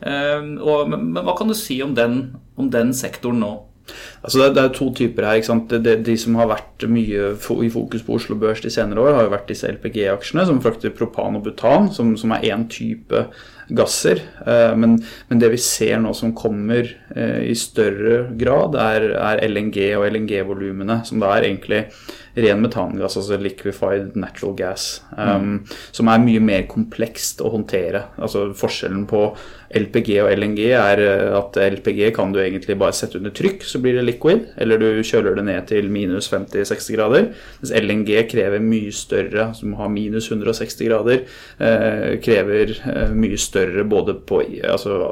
Eh, 0.02 0.48
og, 0.62 0.88
men, 0.92 1.12
hva 1.18 1.36
kan 1.38 1.50
du 1.50 1.56
si 1.58 1.80
om 1.84 1.94
den, 1.98 2.24
om 2.58 2.72
den 2.72 2.94
sektoren 2.96 3.42
nå? 3.42 3.52
Altså 4.22 4.38
det, 4.38 4.52
det, 4.56 4.62
er 4.62 4.74
to 4.76 4.88
typer 4.94 5.26
her. 5.26 5.40
Det, 5.68 5.80
det, 5.84 5.96
de 6.06 6.14
som 6.18 6.36
har 6.38 6.50
vært 6.52 6.86
mye 6.90 7.32
i 7.34 7.70
fokus 7.72 8.04
på 8.06 8.16
Oslo 8.18 8.36
Børs 8.38 8.62
de 8.62 8.70
senere 8.72 9.02
år, 9.02 9.16
har 9.16 9.26
jo 9.26 9.34
vært 9.34 9.50
disse 9.50 9.70
LPG-aksjene, 9.70 10.46
som 10.48 10.60
frakter 10.62 10.94
propan 10.94 11.38
og 11.38 11.46
butan, 11.48 11.90
som, 11.94 12.14
som 12.18 12.34
er 12.36 12.46
én 12.52 12.68
type 12.70 13.26
gasser. 13.76 14.22
Eh, 14.46 14.72
men, 14.76 14.98
men, 15.28 15.42
det 15.42 15.52
vi 15.52 15.60
ser 15.60 16.00
nå 16.02 16.14
som 16.16 16.34
kommer 16.36 16.88
eh, 17.14 17.42
i 17.50 17.54
større 17.58 18.24
grad, 18.38 18.76
er, 18.78 19.12
er 19.16 19.44
LNG 19.48 19.78
og 19.98 20.08
LNG-volumene, 20.10 21.02
som 21.08 21.22
da 21.22 21.32
er 21.36 21.48
egentlig 21.48 21.86
ren 22.34 22.62
metangass, 22.64 23.18
altså 23.20 23.36
liquefied 23.36 24.14
natural 24.16 24.54
gas, 24.56 25.02
um, 25.12 25.26
mm. 25.26 25.74
som 25.92 26.08
er 26.08 26.22
mye 26.22 26.40
mer 26.40 26.62
komplekst 26.70 27.42
å 27.44 27.50
håndtere. 27.52 28.06
Altså 28.16 28.46
Forskjellen 28.56 29.04
på 29.10 29.26
LPG 29.72 30.14
og 30.22 30.30
LNG 30.32 30.62
er 30.76 31.02
eh, 31.04 31.34
at 31.36 31.56
LPG 31.56 32.10
kan 32.16 32.32
du 32.32 32.40
egentlig 32.42 32.78
bare 32.80 32.96
sette 32.96 33.20
under 33.20 33.32
trykk, 33.36 33.64
så 33.68 33.80
blir 33.84 33.98
det 33.98 34.06
liquid, 34.06 34.46
eller 34.60 34.80
du 34.80 35.04
kjøler 35.04 35.36
det 35.38 35.46
ned 35.48 35.68
til 35.68 35.88
minus 35.92 36.30
50-60 36.32 36.96
grader. 36.96 37.28
Mens 37.60 37.74
LNG 37.82 38.12
krever 38.32 38.64
mye 38.64 38.92
større, 38.96 39.50
som 39.58 39.76
har 39.76 39.92
minus 39.92 40.30
160 40.32 40.88
grader, 40.88 41.24
eh, 41.60 42.16
krever 42.24 42.76
eh, 42.80 43.12
mye 43.12 43.40
større 43.40 43.61
både 43.88 44.14
på 44.26 44.40
altså, 44.42 45.10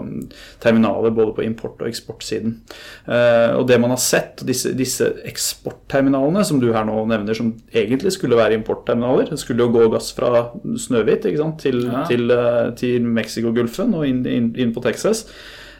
terminaler 0.62 1.14
både 1.14 1.34
på 1.36 1.44
import- 1.44 1.80
og 1.82 1.88
eksportsiden. 1.88 2.56
Eh, 3.06 3.56
og 3.56 3.66
det 3.68 3.78
man 3.82 3.94
har 3.94 4.00
sett, 4.02 4.44
disse, 4.46 4.72
disse 4.76 5.10
eksportterminalene 5.28 6.44
som 6.46 6.60
du 6.62 6.70
her 6.74 6.86
nå 6.88 7.04
nevner 7.10 7.36
som 7.36 7.52
egentlig 7.74 8.14
skulle 8.16 8.38
være 8.38 8.58
importterminaler. 8.58 9.30
Det 9.30 9.40
skulle 9.40 9.66
jo 9.66 9.74
gå 9.74 9.88
gass 9.94 10.12
fra 10.16 10.48
Snøhvit 10.80 11.24
til, 11.24 11.86
ja. 11.86 12.04
til, 12.08 12.30
eh, 12.34 12.68
til 12.78 13.08
Mexicogolfen 13.08 13.96
og 13.96 14.06
inn, 14.08 14.22
inn, 14.26 14.52
inn, 14.56 14.74
på 14.74 14.82
Texas. 14.84 15.26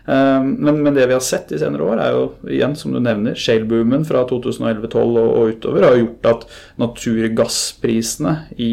Eh, 0.06 0.38
men, 0.44 0.82
men, 0.82 0.94
det 0.94 1.08
vi 1.10 1.16
har 1.16 1.24
sett 1.24 1.52
i 1.52 1.60
senere 1.60 1.86
år, 1.86 2.00
er 2.02 2.16
jo 2.16 2.24
igjen, 2.50 2.76
som 2.78 2.94
du 2.94 3.00
nevner, 3.02 3.38
shale-boomen 3.38 4.06
fra 4.08 4.24
2011-2012 4.30 4.96
og, 5.00 5.18
og, 5.26 5.52
utover 5.56 5.88
har 5.88 6.00
gjort 6.00 6.32
at 6.34 6.48
naturgassprisene 6.80 8.36
i 8.58 8.72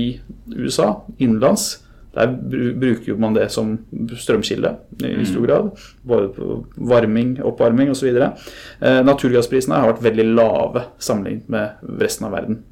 USA 0.56 0.94
innenlands 1.18 1.75
der 2.16 2.32
bruker 2.80 3.20
man 3.20 3.36
det 3.36 3.50
som 3.54 3.76
strømkilde 4.18 4.72
i 5.04 5.26
stor 5.28 5.44
mm. 5.44 5.48
grad. 5.48 5.70
Både 6.08 6.32
på 6.34 6.62
varming, 6.90 7.38
oppvarming 7.46 7.92
osv. 7.94 8.10
Eh, 8.16 9.02
naturgassprisene 9.06 9.78
har 9.78 9.92
vært 9.92 10.06
veldig 10.08 10.26
lave 10.32 10.88
sammenlignet 11.04 11.52
med 11.54 12.02
resten 12.02 12.30
av 12.30 12.34
verden. 12.38 12.64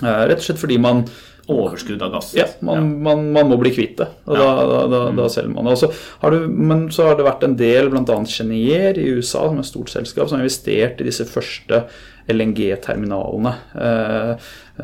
Eh, 0.00 0.22
rett 0.30 0.40
og 0.40 0.46
slett 0.46 0.62
fordi 0.62 0.78
man 0.80 1.04
Overskudd 1.46 2.02
av 2.02 2.12
gass? 2.12 2.32
Ja, 2.36 2.46
man, 2.60 3.02
man, 3.02 3.24
man 3.32 3.48
må 3.50 3.58
bli 3.60 3.72
kvitt 3.74 3.96
det. 3.98 4.06
Og 4.26 4.36
da, 4.36 4.46
da, 4.60 4.78
da, 4.84 5.00
da, 5.08 5.24
mm. 5.24 5.32
selger 5.32 5.54
man 5.54 5.70
det. 5.70 5.90
Du, 6.34 6.38
men 6.70 6.86
så 6.94 7.08
har 7.08 7.18
det 7.18 7.26
vært 7.26 7.46
en 7.46 7.56
del, 7.58 7.90
bl.a. 7.92 8.20
Genier 8.28 9.00
i 9.00 9.08
USA, 9.16 9.46
som 9.48 9.58
er 9.58 9.64
et 9.64 9.70
stort 9.72 9.92
selskap, 9.92 10.28
som 10.28 10.38
har 10.38 10.46
investert 10.46 11.00
i 11.00 11.08
disse 11.08 11.26
første 11.28 11.84
LNG-terminalene. 12.30 13.54
Eh, 13.74 14.30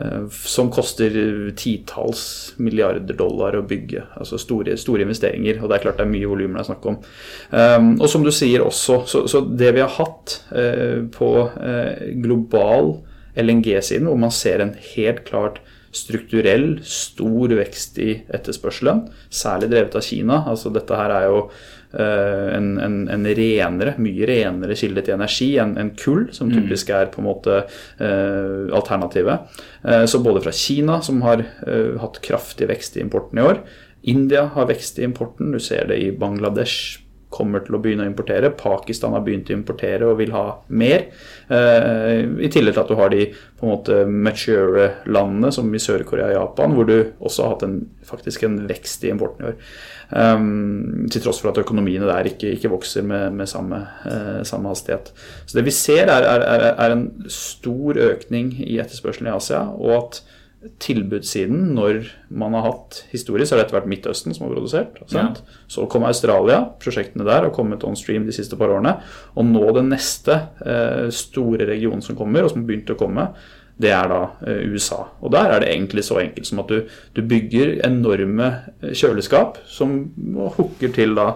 eh, 0.01 0.23
som 0.31 0.71
koster 0.75 1.15
titalls 1.57 2.55
milliarder 2.57 3.15
dollar 3.19 3.57
å 3.59 3.65
bygge. 3.67 4.03
Altså 4.19 4.39
store, 4.41 4.77
store, 4.81 5.07
investeringer. 5.07 5.61
Og 5.61 5.71
det 5.71 5.79
er 5.79 5.85
klart 5.87 6.01
det 6.01 6.07
er 6.09 6.15
mye 6.15 6.31
volumer 6.31 6.59
det 6.59 6.65
er 6.65 6.71
snakk 6.73 6.91
om. 6.91 6.99
Um, 7.53 7.93
og 8.01 8.11
som 8.11 8.27
du 8.27 8.33
sier 8.35 8.65
også, 8.65 9.03
så, 9.09 9.25
så 9.31 9.45
det 9.47 9.75
vi 9.77 9.85
har 9.85 9.95
hatt 9.99 10.41
eh, 10.57 11.05
på 11.13 11.31
eh, 11.61 12.11
global 12.25 12.97
LNG-siden, 13.37 14.09
hvor 14.09 14.21
man 14.21 14.35
ser 14.35 14.65
en 14.65 14.75
helt 14.95 15.25
klart 15.29 15.61
strukturell, 15.97 16.69
stor 16.87 17.57
vekst 17.59 17.99
i 18.03 18.12
etterspørselen, 18.37 19.07
særlig 19.33 19.73
drevet 19.73 19.97
av 19.99 20.05
Kina. 20.05 20.43
Altså 20.53 20.73
dette 20.75 21.00
her 21.00 21.17
er 21.17 21.31
jo 21.31 21.41
Eh, 21.99 22.57
en, 22.57 22.79
en, 22.79 22.97
en, 23.09 23.26
renere, 23.38 23.95
mye 24.03 24.26
renere 24.29 24.75
kilde 24.76 25.05
til 25.07 25.15
energi 25.15 25.49
enn 25.62 25.76
en 25.81 25.93
kull, 25.97 26.26
som 26.35 26.50
mm. 26.50 26.57
typisk 26.59 26.91
er 26.93 27.09
på 27.12 27.23
en 27.23 27.29
måte 27.29 27.61
eh, 27.62 28.67
alternativet. 28.75 29.57
Eh, 29.87 30.05
så 30.11 30.21
både 30.25 30.43
fra 30.45 30.53
Kina, 30.53 30.99
som 31.07 31.23
har 31.25 31.45
eh, 31.45 31.95
hatt 32.03 32.21
kraftig 32.26 32.69
vekst 32.73 32.99
i 32.99 33.05
importen 33.05 33.41
i 33.41 33.47
år, 33.47 33.62
India 34.07 34.45
har 34.55 34.69
vekst 34.69 35.00
i 35.00 35.07
importen, 35.07 35.55
du 35.55 35.62
ser 35.62 35.88
det 35.88 35.99
i 36.03 36.12
Bangladesh, 36.15 37.06
kommer 37.33 37.64
til 37.64 37.76
å 37.76 37.80
begynne 37.83 38.06
å 38.06 38.11
importere. 38.11 38.52
Pakistan 38.54 39.14
har 39.16 39.25
begynt 39.26 39.50
å 39.50 39.56
importere 39.56 40.06
og 40.06 40.21
vil 40.21 40.33
ha 40.35 40.45
mer. 40.68 41.09
Eh, 41.50 42.23
I 42.23 42.50
tillegg 42.52 42.76
til 42.76 42.83
at 42.85 42.92
du 42.92 42.97
har 42.99 43.11
de 43.12 43.26
på 43.56 43.66
en 43.66 43.73
måte 43.73 43.99
mature 44.06 44.87
landene, 45.11 45.50
som 45.54 45.68
i 45.75 45.83
Sør-Korea 45.83 46.30
og 46.30 46.37
Japan, 46.37 46.76
hvor 46.76 46.88
du 46.88 46.97
også 47.18 47.45
har 47.45 47.54
hatt 47.56 47.66
en, 47.66 47.76
faktisk 48.06 48.47
en 48.47 48.61
vekst 48.71 49.04
i 49.04 49.12
importen 49.12 49.45
i 49.45 49.50
år. 49.52 49.61
Um, 50.06 51.09
til 51.11 51.25
tross 51.25 51.40
for 51.42 51.50
at 51.50 51.59
økonomiene 51.59 52.06
der 52.06 52.28
ikke, 52.30 52.52
ikke 52.54 52.71
vokser 52.71 53.02
med, 53.02 53.33
med 53.35 53.50
samme, 53.50 53.80
uh, 54.06 54.45
samme, 54.47 54.71
hastighet. 54.71 55.11
Så 55.47 55.59
det 55.59 55.64
vi 55.66 55.75
ser, 55.75 56.06
er, 56.06 56.28
er, 56.30 56.66
er, 56.71 56.95
en 56.95 57.09
stor 57.33 57.99
økning 58.12 58.52
i 58.62 58.78
etterspørselen 58.78 59.33
i 59.33 59.35
Asia, 59.35 59.64
og 59.75 59.97
at 59.97 60.21
tilbudssiden, 60.82 61.73
når 61.76 62.06
man 62.28 62.54
har 62.56 62.66
hatt 62.66 63.02
historie, 63.12 63.46
så 63.46 63.56
har 63.56 63.64
dette 63.64 63.76
vært 63.76 63.88
Midtøsten 63.90 64.35
som 64.35 64.46
har 64.46 64.54
produsert. 64.54 64.99
Ja. 65.14 65.28
Så 65.70 65.87
kom 65.90 66.06
Australia, 66.08 66.62
prosjektene 66.82 67.26
der 67.26 67.46
har 67.46 67.54
kommet 67.54 67.85
on 67.87 67.99
stream 67.99 68.26
de 68.26 68.35
siste 68.35 68.58
par 68.58 68.73
årene. 68.75 68.96
Og 69.37 69.46
nå 69.49 69.64
den 69.76 69.90
neste 69.92 70.40
eh, 70.64 71.06
store 71.14 71.68
regionen 71.68 72.04
som 72.04 72.18
kommer, 72.18 72.44
og 72.44 72.52
som 72.52 72.62
har 72.62 72.70
begynt 72.70 72.94
å 72.94 72.99
komme, 73.00 73.28
det 73.76 73.92
er 73.92 74.08
da 74.12 74.23
eh, 74.49 74.64
USA. 74.73 75.02
Og 75.20 75.35
der 75.35 75.52
er 75.52 75.62
det 75.62 75.70
egentlig 75.75 76.06
så 76.06 76.20
enkelt 76.23 76.49
som 76.49 76.62
at 76.64 76.73
du, 76.73 76.96
du 77.16 77.23
bygger 77.28 77.76
enorme 77.87 78.50
eh, 78.80 78.96
kjøleskap 78.96 79.61
som 79.68 80.02
hooker 80.56 80.96
til 80.96 81.16
da 81.18 81.35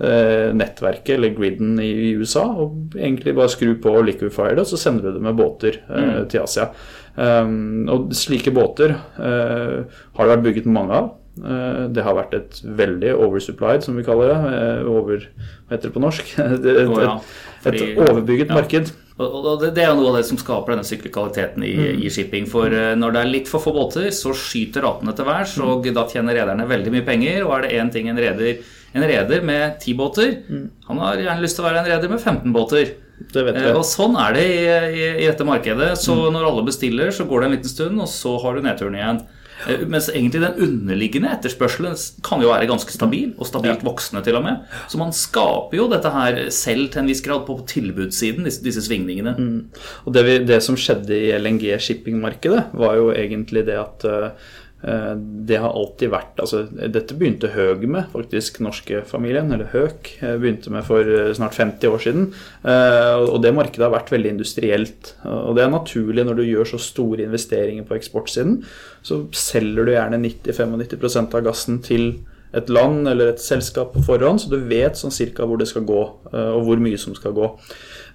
nettverket 0.00 1.10
eller 1.18 1.34
griden 1.36 1.74
i 1.84 2.14
USA, 2.16 2.46
og 2.62 2.94
egentlig 2.96 3.34
bare 3.36 3.52
skru 3.52 3.74
på 3.84 3.90
og 3.98 4.06
liquefy 4.06 4.46
det, 4.56 4.62
og 4.62 4.70
så 4.70 4.78
sender 4.80 5.04
du 5.04 5.18
det 5.18 5.24
med 5.26 5.36
båter 5.36 5.76
mm. 5.90 6.30
til 6.32 6.40
Asia. 6.40 6.70
Um, 7.16 7.88
og 7.90 8.12
slike 8.14 8.52
båter 8.54 8.94
uh, 8.94 9.82
har 10.16 10.22
det 10.22 10.36
vært 10.36 10.46
bygget 10.46 10.70
mange 10.70 10.94
av. 10.94 11.10
Uh, 11.40 11.88
det 11.90 12.04
har 12.04 12.16
vært 12.16 12.34
et 12.36 12.60
veldig 12.64 13.14
oversupplied, 13.26 13.84
som 13.86 13.98
vi 13.98 14.06
kaller 14.06 14.30
det. 14.30 14.38
Uh, 14.54 14.90
over, 14.94 15.26
hva 15.66 15.76
heter 15.76 15.90
det 15.90 15.94
på 15.96 16.02
norsk? 16.04 16.34
et, 16.46 16.68
et, 16.74 16.92
et, 16.94 17.70
et 17.74 18.02
overbygget 18.06 18.54
marked. 18.54 18.92
Og 19.20 19.60
Det 19.60 19.82
er 19.84 19.92
noe 19.92 20.14
av 20.14 20.16
det 20.16 20.24
som 20.30 20.38
skaper 20.40 20.72
denne 20.72 20.86
sykkelkvaliteten 20.88 21.64
i, 21.66 21.74
mm. 21.76 22.04
i, 22.06 22.12
shipping. 22.14 22.46
For 22.48 22.72
når 22.96 23.12
det 23.12 23.20
er 23.20 23.32
litt 23.34 23.50
for 23.52 23.60
få 23.60 23.74
båter, 23.76 24.06
så 24.16 24.32
skyter 24.32 24.86
ratene 24.86 25.12
til 25.12 25.28
værs, 25.28 25.58
og 25.60 25.84
mm. 25.84 25.92
da 25.98 26.06
tjener 26.08 26.38
rederne 26.40 26.64
veldig 26.70 26.94
mye 26.94 27.04
penger. 27.04 27.42
Og 27.44 27.52
er 27.58 27.66
det 27.66 27.74
én 27.82 27.92
ting 27.92 28.08
en 28.08 28.20
reder 28.20 28.62
En 28.90 29.04
reder 29.06 29.44
med 29.46 29.76
ti 29.78 29.92
båter, 29.94 30.32
mm. 30.48 30.62
han 30.88 30.98
har 30.98 31.20
gjerne 31.20 31.44
lyst 31.44 31.54
til 31.54 31.62
å 31.62 31.68
være 31.68 31.84
en 31.84 31.90
reder 31.92 32.10
med 32.10 32.18
15 32.18 32.56
båter. 32.56 32.88
Det 33.32 33.44
vet 33.46 33.58
jeg. 33.60 33.74
Og 33.76 33.84
sånn 33.86 34.16
er 34.20 34.36
det 34.36 34.46
i, 34.48 34.62
i, 34.64 35.04
i 35.24 35.26
dette 35.28 35.46
markedet. 35.46 35.92
Så 36.00 36.16
mm. 36.16 36.30
når 36.36 36.48
alle 36.48 36.64
bestiller, 36.66 37.12
så 37.14 37.28
går 37.28 37.42
det 37.42 37.50
en 37.50 37.54
liten 37.58 37.72
stund, 37.74 38.00
og 38.00 38.10
så 38.10 38.34
har 38.42 38.56
du 38.56 38.64
nedturen 38.64 38.96
igjen. 38.98 39.20
Eh, 39.68 39.82
mens 39.90 40.08
egentlig 40.08 40.40
den 40.40 40.62
underliggende 40.66 41.32
etterspørselen 41.34 41.98
kan 42.26 42.40
jo 42.42 42.52
være 42.52 42.68
ganske 42.70 42.94
stabil, 42.94 43.34
og 43.36 43.48
stabilt 43.48 43.84
voksende 43.86 44.24
til 44.24 44.38
og 44.40 44.46
med. 44.46 44.64
Så 44.88 45.00
man 45.00 45.12
skaper 45.16 45.76
jo 45.76 45.90
dette 45.92 46.14
her 46.14 46.40
selv 46.54 46.88
til 46.92 47.02
en 47.02 47.12
viss 47.12 47.22
grad 47.26 47.44
på 47.48 47.58
tilbudssiden, 47.70 48.48
disse, 48.48 48.64
disse 48.64 48.86
svingningene. 48.86 49.36
Mm. 49.36 49.84
Og 50.06 50.16
det, 50.16 50.24
vi, 50.26 50.38
det, 50.48 50.62
som 50.64 50.78
skjedde 50.80 51.16
i 51.16 51.30
LNG 51.36 51.74
shippingmarkedet, 51.76 52.70
var 52.80 52.98
jo 53.00 53.12
egentlig 53.12 53.66
det 53.68 53.78
at 53.80 54.08
uh, 54.08 54.30
Eh, 54.30 54.69
det 54.80 55.58
har 55.60 55.74
alltid 55.76 56.08
vært 56.08 56.38
altså, 56.40 56.62
Dette 56.72 57.12
begynte 57.18 57.50
Høg 57.52 57.82
med, 57.84 58.06
faktisk, 58.14 58.62
norske 58.64 59.02
eller 59.12 59.66
Høk. 59.74 60.08
Eh, 60.20 60.38
begynte 60.40 60.72
med 60.72 60.86
for 60.88 61.04
eh, 61.04 61.32
snart 61.36 61.58
50 61.58 61.90
år 61.90 62.00
siden. 62.00 62.30
Og 62.64 63.42
det 63.44 63.52
markedet 63.54 63.84
har 63.84 63.92
vært 63.92 64.12
veldig 64.12 64.30
industrielt. 64.30 65.14
Og 65.24 65.56
det 65.56 65.64
er 65.64 65.72
naturlig 65.72 66.24
når 66.24 66.40
du 66.40 66.44
gjør 66.46 66.72
så 66.72 66.80
store 66.80 67.26
investeringer 67.28 67.84
på 67.84 67.98
eksportsiden. 67.98 68.62
Så 69.02 69.26
selger 69.36 69.84
du 69.84 69.92
gjerne 69.92 70.20
90-95 70.24 71.34
av 71.36 71.44
gassen 71.44 71.80
til 71.84 72.12
et 72.56 72.72
land 72.72 73.06
eller 73.06 73.30
et 73.30 73.42
selskap 73.42 73.92
på 73.94 74.02
forhånd, 74.02 74.40
så 74.42 74.50
du 74.50 74.58
vet 74.66 74.98
sånn 74.98 75.14
cirka 75.14 75.44
hvor 75.46 75.60
det 75.60 75.68
skal 75.70 75.84
gå, 75.86 76.00
og 76.32 76.64
hvor 76.66 76.80
mye 76.82 76.98
som 76.98 77.14
skal 77.14 77.36
gå. 77.36 77.46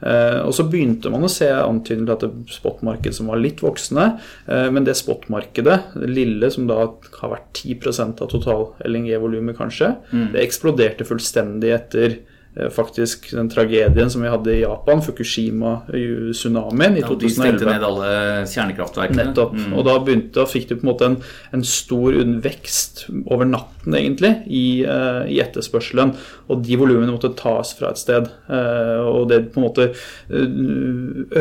Eh, 0.01 0.41
og 0.43 0.53
så 0.55 0.65
begynte 0.69 1.11
man 1.13 1.25
å 1.25 1.31
se 1.31 1.47
antydninger 1.49 2.09
til 2.09 2.15
at 2.15 2.25
det 2.25 2.57
spotmarked 2.57 3.15
som 3.15 3.31
var 3.31 3.41
litt 3.41 3.63
voksende, 3.63 4.11
eh, 4.49 4.67
men 4.73 4.87
det 4.87 4.97
spotmarkedet, 4.99 5.79
det 5.95 6.11
lille 6.11 6.51
som 6.53 6.69
da 6.69 6.81
har 7.21 7.35
vært 7.35 7.63
10% 7.63 8.23
av 8.23 8.31
total 8.31 8.69
LNG-volumet, 8.85 9.57
kanskje, 9.57 9.95
mm. 10.11 10.31
det 10.35 10.45
eksploderte 10.45 11.07
fullstendig 11.07 11.71
etter 11.77 12.17
eh, 12.17 12.69
faktisk 12.73 13.31
den 13.35 13.49
tragedien 13.51 14.11
som 14.11 14.23
vi 14.25 14.31
hadde 14.31 14.53
i 14.53 14.61
Japan, 14.63 15.03
Fukushima-tsunamien 15.05 16.99
i 16.99 17.03
Ja, 17.03 17.09
de 17.09 17.31
2011. 17.31 17.35
stengte 17.39 17.69
ned 17.69 17.87
alle 17.89 18.11
kjernekraftverkene. 18.51 19.29
Nettopp. 19.31 19.55
Mm. 19.57 19.73
Og 19.73 19.87
da 19.87 19.97
begynte, 19.99 20.33
da 20.41 20.47
fikk 20.49 20.69
du 20.69 20.75
på 20.77 20.85
en 20.85 20.91
måte 20.91 21.09
en, 21.11 21.19
en 21.55 21.65
stor 21.65 22.19
vekst 22.45 23.07
over 23.25 23.47
natten, 23.49 23.95
egentlig, 23.95 24.35
i, 24.47 24.65
uh, 24.87 25.23
i 25.29 25.41
etterspørselen. 25.43 26.15
Og 26.45 26.61
de 26.61 26.77
volumene 26.77 27.13
måtte 27.13 27.31
tas 27.37 27.71
fra 27.77 27.89
et 27.91 27.99
sted. 27.99 28.27
Eh, 28.53 29.01
og 29.01 29.29
det 29.31 29.39
på 29.53 29.61
en 29.61 29.65
måte 29.65 29.87
eh, 29.89 30.57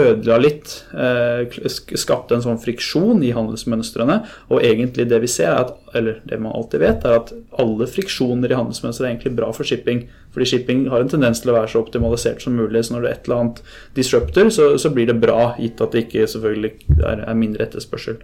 ødela 0.00 0.38
litt. 0.40 0.73
eh, 0.96 1.58
skapte 2.00 2.37
en 2.37 2.44
sånn 2.44 2.61
friksjon 2.62 3.23
i 3.26 3.34
handelsmønstrene. 3.37 4.20
Og 4.49 4.64
egentlig 4.64 5.08
det 5.11 5.20
vi 5.25 5.30
ser, 5.30 5.52
er 5.52 5.66
at, 5.66 5.75
eller 5.94 6.23
det 6.25 6.40
man 6.40 6.56
alltid 6.56 6.84
vet, 6.84 7.04
er 7.04 7.18
at 7.20 7.34
alle 7.61 7.88
friksjoner 7.90 8.52
i 8.52 8.58
handelsmønsteret 8.58 9.08
er 9.08 9.12
egentlig 9.12 9.37
bra 9.37 9.52
for 9.56 9.68
shipping. 9.68 10.06
Fordi 10.34 10.49
shipping 10.50 10.87
har 10.92 11.04
en 11.04 11.12
tendens 11.12 11.44
til 11.44 11.52
å 11.52 11.58
være 11.58 11.75
så 11.75 11.84
optimalisert 11.84 12.42
som 12.42 12.56
mulig. 12.56 12.87
Så 12.87 12.96
når 12.96 13.04
det 13.04 13.12
er 13.12 13.18
et 13.18 13.28
eller 13.28 13.44
annet 13.44 13.62
disruptor, 13.99 14.50
så, 14.54 14.73
så 14.80 14.94
blir 14.94 15.12
det 15.12 15.20
bra, 15.20 15.52
gitt 15.61 15.84
at 15.84 15.92
det 15.92 16.06
ikke 16.08 16.26
selvfølgelig 16.32 16.75
er 17.04 17.38
mindre 17.38 17.68
etterspørsel. 17.68 18.23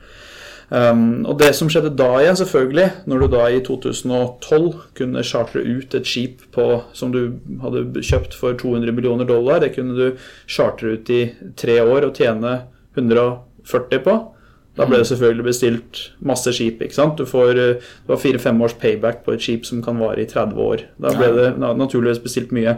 Um, 0.71 1.25
og 1.27 1.41
det 1.41 1.51
som 1.59 1.67
skjedde 1.71 1.91
da 1.99 2.09
igjen, 2.21 2.37
selvfølgelig, 2.39 2.87
når 3.11 3.23
du 3.23 3.27
da 3.33 3.47
i 3.51 3.63
2012 3.67 4.69
kunne 4.99 5.25
chartre 5.27 5.65
ut 5.67 5.97
et 5.99 6.07
skip 6.07 6.45
på, 6.55 6.67
som 6.95 7.11
du 7.11 7.41
hadde 7.63 8.03
kjøpt 8.07 8.37
for 8.39 8.55
200 8.59 8.95
millioner 8.95 9.27
dollar, 9.27 9.59
det 9.65 9.73
kunne 9.75 9.97
du 9.99 10.21
chartre 10.47 10.95
ut 10.95 11.11
i 11.11 11.25
tre 11.59 11.81
år 11.83 12.07
og 12.07 12.15
tjene 12.15 12.61
140 12.95 14.05
på. 14.07 14.17
Da 14.79 14.87
ble 14.87 15.01
det 15.01 15.09
selvfølgelig 15.09 15.45
bestilt 15.45 16.01
masse 16.23 16.53
skip. 16.55 16.79
ikke 16.85 16.95
sant? 16.95 17.19
Du 17.19 17.27
får 17.27 17.59
eh, 17.59 17.89
du 18.07 18.13
har 18.13 18.21
fire-fem 18.23 18.61
års 18.63 18.77
payback 18.79 19.25
på 19.27 19.35
et 19.35 19.43
skip 19.43 19.67
som 19.67 19.81
kan 19.83 19.99
vare 19.99 20.23
i 20.23 20.29
30 20.31 20.61
år. 20.63 20.85
Da 21.03 21.11
ble 21.17 21.31
det 21.35 21.49
naturligvis 21.59 22.23
bestilt 22.23 22.55
mye. 22.55 22.77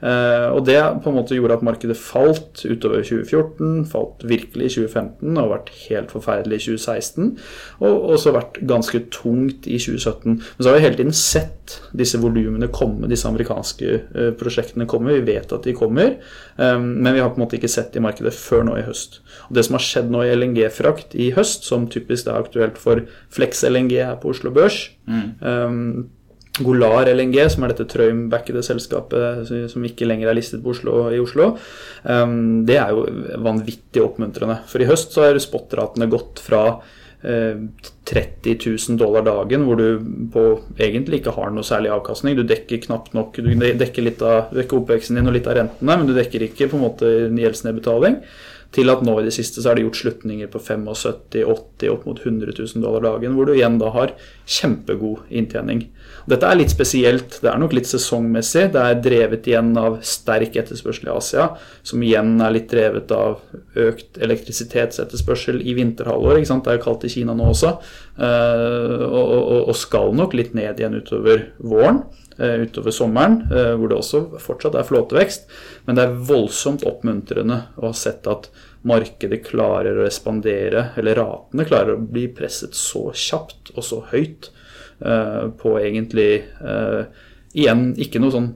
Eh, 0.00 0.46
og 0.48 0.64
det 0.64 0.78
på 1.04 1.12
en 1.12 1.18
måte 1.18 1.36
gjorde 1.36 1.58
at 1.58 1.66
markedet 1.66 1.98
falt 2.00 2.64
utover 2.64 3.04
2014, 3.04 3.84
falt 3.92 4.24
virkelig 4.24 4.70
i 4.70 4.74
2015 4.78 5.42
og 5.42 5.52
vært 5.52 5.70
helt 5.84 6.14
forferdelig 6.16 6.62
i 6.62 6.64
2016. 6.78 7.28
Og 7.84 8.08
også 8.16 8.32
vært 8.38 8.58
ganske 8.64 9.02
tungt 9.12 9.68
i 9.68 9.76
2017. 9.76 10.40
Men 10.40 10.40
så 10.64 10.70
har 10.70 10.78
vi 10.78 10.86
hele 10.86 11.00
tiden 11.02 11.18
sett 11.18 11.76
disse 11.96 12.18
volumene 12.20 12.70
komme, 12.72 13.10
disse 13.12 13.28
amerikanske 13.28 13.92
eh, 13.92 14.32
prosjektene 14.40 14.88
komme. 14.88 15.12
Vi 15.20 15.28
vet 15.28 15.52
at 15.52 15.68
de 15.68 15.76
kommer, 15.76 16.16
men 16.54 17.08
vi 17.14 17.18
har 17.18 17.32
på 17.32 17.38
en 17.38 17.42
måte 17.42 17.56
ikke 17.58 17.68
sett 17.70 17.90
det 17.92 17.98
i 17.98 18.04
markedet 18.04 18.30
før 18.36 18.62
nå 18.68 18.76
i 18.78 18.84
høst. 18.86 19.18
Og 19.48 19.56
Det 19.58 19.64
som 19.66 19.74
har 19.76 19.82
skjedd 19.82 20.12
nå 20.12 20.22
i 20.22 20.30
LNG-frakt 20.36 21.16
i 21.18 21.32
høst, 21.36 21.66
som 21.68 21.88
typisk 21.90 22.28
er 22.28 22.42
aktuelt 22.42 22.80
for 22.80 23.04
Flex 23.34 23.64
LNG 23.66 23.96
her 24.00 24.18
på 24.22 24.32
Oslo 24.34 24.52
Børs 24.54 24.86
um, 25.06 26.06
Golar 26.62 27.08
LNG, 27.10 27.40
som 27.50 27.64
er 27.66 27.72
dette 27.72 27.88
Trøim-backede 27.90 28.62
selskapet 28.62 29.48
som 29.72 29.86
ikke 29.86 30.06
lenger 30.06 30.30
er 30.30 30.36
listet 30.38 30.62
Oslo, 30.62 31.08
i 31.10 31.18
Oslo, 31.18 31.56
um, 32.06 32.36
det 32.66 32.76
er 32.78 32.92
jo 32.94 33.08
vanvittig 33.42 34.04
oppmuntrende. 34.04 34.60
For 34.70 34.82
i 34.82 34.86
høst 34.86 35.16
så 35.16 35.26
har 35.26 35.40
spot-ratene 35.42 36.06
gått 36.12 36.38
fra 36.44 36.62
uh, 36.78 37.64
30 38.06 38.54
000 38.60 39.00
dollar 39.00 39.26
dagen, 39.26 39.66
hvor 39.66 39.82
du 39.82 39.98
på 40.30 40.46
egentlig 40.78 41.24
ikke 41.24 41.34
har 41.34 41.50
noe 41.50 41.66
særlig 41.66 41.90
avkastning. 41.96 42.38
Du 42.38 42.46
dekker 42.46 42.84
knapt 42.86 43.16
nok 43.18 43.40
Du 43.40 43.50
dekker 43.50 44.06
litt 44.06 44.22
av 44.22 44.52
du 44.52 44.60
dekker 44.60 44.78
oppveksten 44.78 45.18
din 45.18 45.26
og 45.26 45.34
litt 45.34 45.50
av 45.50 45.58
rentene, 45.58 45.98
men 45.98 46.06
du 46.06 46.14
dekker 46.14 46.46
ikke 46.52 46.70
på 46.70 46.78
en 46.78 46.86
måte 46.86 47.14
gjeldsnedbetaling. 47.34 48.20
Til 48.74 48.90
at 48.90 49.04
nå 49.06 49.12
i 49.20 49.26
det 49.28 49.34
siste 49.36 49.62
så 49.62 49.70
er 49.70 49.78
det 49.78 49.84
gjort 49.86 50.00
slutninger 50.00 50.50
på 50.50 50.58
75 50.58 51.44
80 51.46 51.92
opp 51.92 52.08
mot 52.08 52.18
100 52.18 52.56
000 52.58 52.82
dollar 52.82 53.04
dagen, 53.06 53.36
hvor 53.36 53.46
du 53.46 53.54
igjen 53.54 53.78
da 53.78 53.92
har 53.94 54.16
kjempegod 54.50 55.30
inntjening. 55.30 55.86
Dette 56.24 56.48
er 56.48 56.56
litt 56.56 56.72
spesielt. 56.72 57.36
Det 57.42 57.50
er 57.50 57.58
nok 57.60 57.74
litt 57.76 57.88
sesongmessig. 57.88 58.70
Det 58.72 58.80
er 58.80 59.00
drevet 59.04 59.48
igjen 59.50 59.74
av 59.76 59.98
sterk 60.06 60.56
etterspørsel 60.56 61.10
i 61.10 61.12
Asia, 61.12 61.50
som 61.84 62.02
igjen 62.04 62.38
er 62.40 62.54
litt 62.54 62.70
drevet 62.72 63.12
av 63.12 63.42
økt 63.76 64.16
elektrisitetsetterspørsel 64.24 65.60
i 65.60 65.76
vinterhalvåret. 65.76 66.48
Det 66.48 66.72
er 66.72 66.78
jo 66.78 66.84
kaldt 66.86 67.04
i 67.04 67.12
Kina 67.12 67.36
nå 67.36 67.50
også, 67.52 67.74
eh, 68.16 69.04
og, 69.04 69.74
skal 69.76 70.14
nok 70.16 70.36
litt 70.38 70.54
ned 70.56 70.80
igjen 70.80 70.96
utover 70.96 71.50
våren. 71.60 72.04
eh, 72.38 72.64
Utover 72.66 72.90
sommeren, 72.90 73.42
eh, 73.52 73.74
hvor 73.78 73.88
det 73.88 73.98
også 73.98 74.40
fortsatt 74.40 74.74
er 74.74 74.88
flåtevekst. 74.88 75.44
Men 75.86 75.94
det 75.94 76.02
er 76.04 76.16
voldsomt 76.18 76.82
oppmuntrende 76.82 77.60
å 77.78 77.86
ha 77.86 77.92
sett 77.92 78.26
at 78.26 78.48
markedet 78.82 79.44
klarer 79.44 79.94
å 79.94 80.04
respondere, 80.04 80.90
eller 80.96 81.14
ratene 81.14 81.64
klarer 81.64 81.94
å 81.94 82.10
bli 82.10 82.26
presset 82.28 82.74
så 82.74 83.12
kjapt 83.12 83.70
og 83.76 83.84
så 83.84 84.02
høyt 84.10 84.50
på 85.00 85.78
egentlig 85.80 86.44
eh, 86.62 87.04
Igjen, 87.54 87.94
ikke 88.02 88.18
noe 88.18 88.32
sånn 88.34 88.48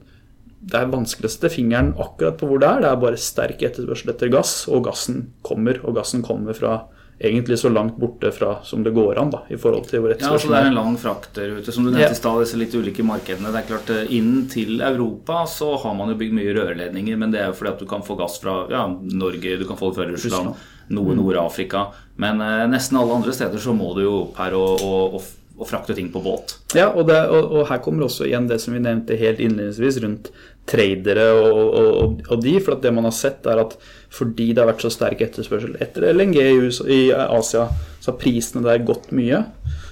Det 0.58 0.74
er 0.74 0.88
vanskeligste 0.90 1.48
fingeren 1.54 1.92
akkurat 2.02 2.36
på 2.40 2.48
hvor 2.50 2.58
det 2.58 2.66
er. 2.68 2.80
Det 2.82 2.88
er 2.90 2.96
bare 3.02 3.16
sterk 3.22 3.60
etterspørsel 3.62 4.10
etter 4.10 4.28
gass, 4.32 4.66
og 4.68 4.82
gassen 4.88 5.28
kommer. 5.46 5.78
Og 5.86 5.94
gassen 5.94 6.20
kommer 6.26 6.52
fra 6.58 6.80
egentlig 7.18 7.56
så 7.58 7.70
langt 7.70 7.96
borte 7.98 8.30
fra 8.34 8.60
som 8.66 8.82
det 8.84 8.92
går 8.94 9.18
an, 9.18 9.30
da, 9.30 9.40
i 9.50 9.56
forhold 9.58 9.86
til 9.90 10.02
hvor 10.02 10.12
Ja, 10.12 10.32
altså 10.32 10.48
Det 10.50 10.56
er 10.58 10.64
er. 10.64 10.66
en 10.68 10.74
lang 10.74 10.96
fraktrute. 10.98 11.72
Som 11.72 11.84
du 11.86 11.90
nevnte 11.90 12.08
Ja. 12.08 12.10
i 12.10 12.18
stad, 12.18 12.40
disse 12.42 12.58
litt 12.58 12.74
ulike 12.74 13.02
markedene. 13.06 13.50
Det 13.54 13.62
er 13.62 13.68
klart, 13.70 13.90
eh, 13.90 14.12
Inn 14.18 14.46
til 14.48 14.80
Europa 14.80 15.44
så 15.46 15.76
har 15.82 15.94
man 15.94 16.08
jo 16.10 16.14
bygd 16.18 16.34
mye 16.34 16.54
rørledninger, 16.54 17.16
men 17.18 17.30
det 17.30 17.40
er 17.40 17.46
jo 17.46 17.54
fordi 17.54 17.70
at 17.72 17.78
du 17.78 17.86
kan 17.86 18.02
få 18.02 18.16
gass 18.18 18.38
fra 18.42 18.68
ja, 18.70 18.86
Norge, 18.88 19.58
du 19.58 19.64
kan 19.64 19.76
få 19.76 19.90
det 19.90 19.96
fra 19.96 20.10
Russland, 20.10 20.54
noe 20.90 21.14
Nord-Afrika. 21.14 21.88
Men 22.18 22.40
eh, 22.40 22.66
nesten 22.66 22.98
alle 22.98 23.14
andre 23.14 23.32
steder 23.32 23.58
så 23.58 23.74
må 23.74 23.94
du 23.94 24.02
jo 24.02 24.24
per 24.34 24.52
å, 24.52 24.66
å, 24.78 25.14
å, 25.18 25.22
å 25.58 25.66
frakte 25.66 25.96
ting 25.96 26.12
på 26.14 26.22
båt. 26.22 26.54
Ja, 26.76 26.92
og, 26.92 27.08
det, 27.10 27.18
og, 27.34 27.50
og 27.58 27.66
her 27.70 27.82
kommer 27.82 28.06
også 28.06 28.28
igjen 28.28 28.46
det 28.50 28.60
som 28.62 28.76
vi 28.76 28.82
nevnte 28.84 29.18
helt 29.18 29.42
innledningsvis 29.42 30.00
rundt 30.04 30.30
tradere 30.68 31.26
og, 31.34 32.20
og, 32.28 32.36
de. 32.42 32.54
For 32.62 32.78
det 32.80 32.92
man 32.94 33.08
har 33.08 33.16
sett, 33.16 33.46
er 33.48 33.62
at 33.62 33.76
fordi 34.14 34.52
det 34.52 34.62
har 34.62 34.70
vært 34.70 34.84
så 34.86 34.92
sterk 34.92 35.22
etterspørsel 35.24 35.76
etter 35.82 36.10
LNG 36.12 36.38
i, 36.40 36.56
USA, 36.62 36.88
i 36.88 37.02
Asia, 37.12 37.68
så 37.98 38.12
har 38.12 38.20
prisene 38.20 38.64
der 38.66 38.86
gått 38.86 39.10
mye. 39.16 39.42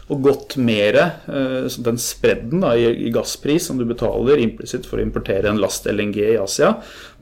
Og 0.06 0.20
gått 0.22 0.54
mer 0.62 0.94
eh, 1.00 1.64
Den 1.82 1.96
spredden 1.98 2.60
da, 2.62 2.76
i 2.78 3.10
gasspris 3.10 3.64
som 3.66 3.80
du 3.80 3.82
betaler 3.88 4.38
implisitt 4.38 4.86
for 4.86 5.00
å 5.00 5.02
importere 5.02 5.50
en 5.50 5.58
last 5.58 5.88
LNG 5.90 6.20
i 6.22 6.36
Asia, 6.38 6.76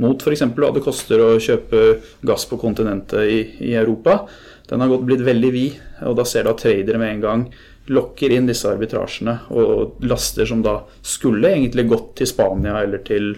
mot 0.05 0.21
f.eks. 0.21 0.45
hva 0.53 0.69
det 0.75 0.85
koster 0.85 1.23
å 1.25 1.31
kjøpe 1.41 1.85
gass 2.29 2.45
på 2.51 2.61
kontinentet 2.61 3.25
i, 3.25 3.39
i 3.71 3.77
Europa, 3.81 4.27
den 4.69 4.85
har 4.85 4.93
gått, 4.93 5.07
blitt 5.09 5.25
veldig 5.25 5.53
vid. 5.55 5.81
Og 6.09 6.19
da 6.19 6.27
ser 6.29 6.45
du 6.45 6.53
at 6.53 6.61
tradere 6.61 7.01
med 7.01 7.15
en 7.15 7.25
gang 7.25 7.47
lokker 7.87 8.33
inn 8.33 8.47
disse 8.49 8.71
arbitrasjene 8.71 9.35
og 9.53 10.05
laster 10.09 10.49
som 10.49 10.63
da 10.65 10.79
skulle 11.05 11.51
egentlig 11.53 11.85
gått 11.91 12.15
til 12.21 12.31
Spania 12.31 12.79
eller 12.81 13.03
til 13.05 13.35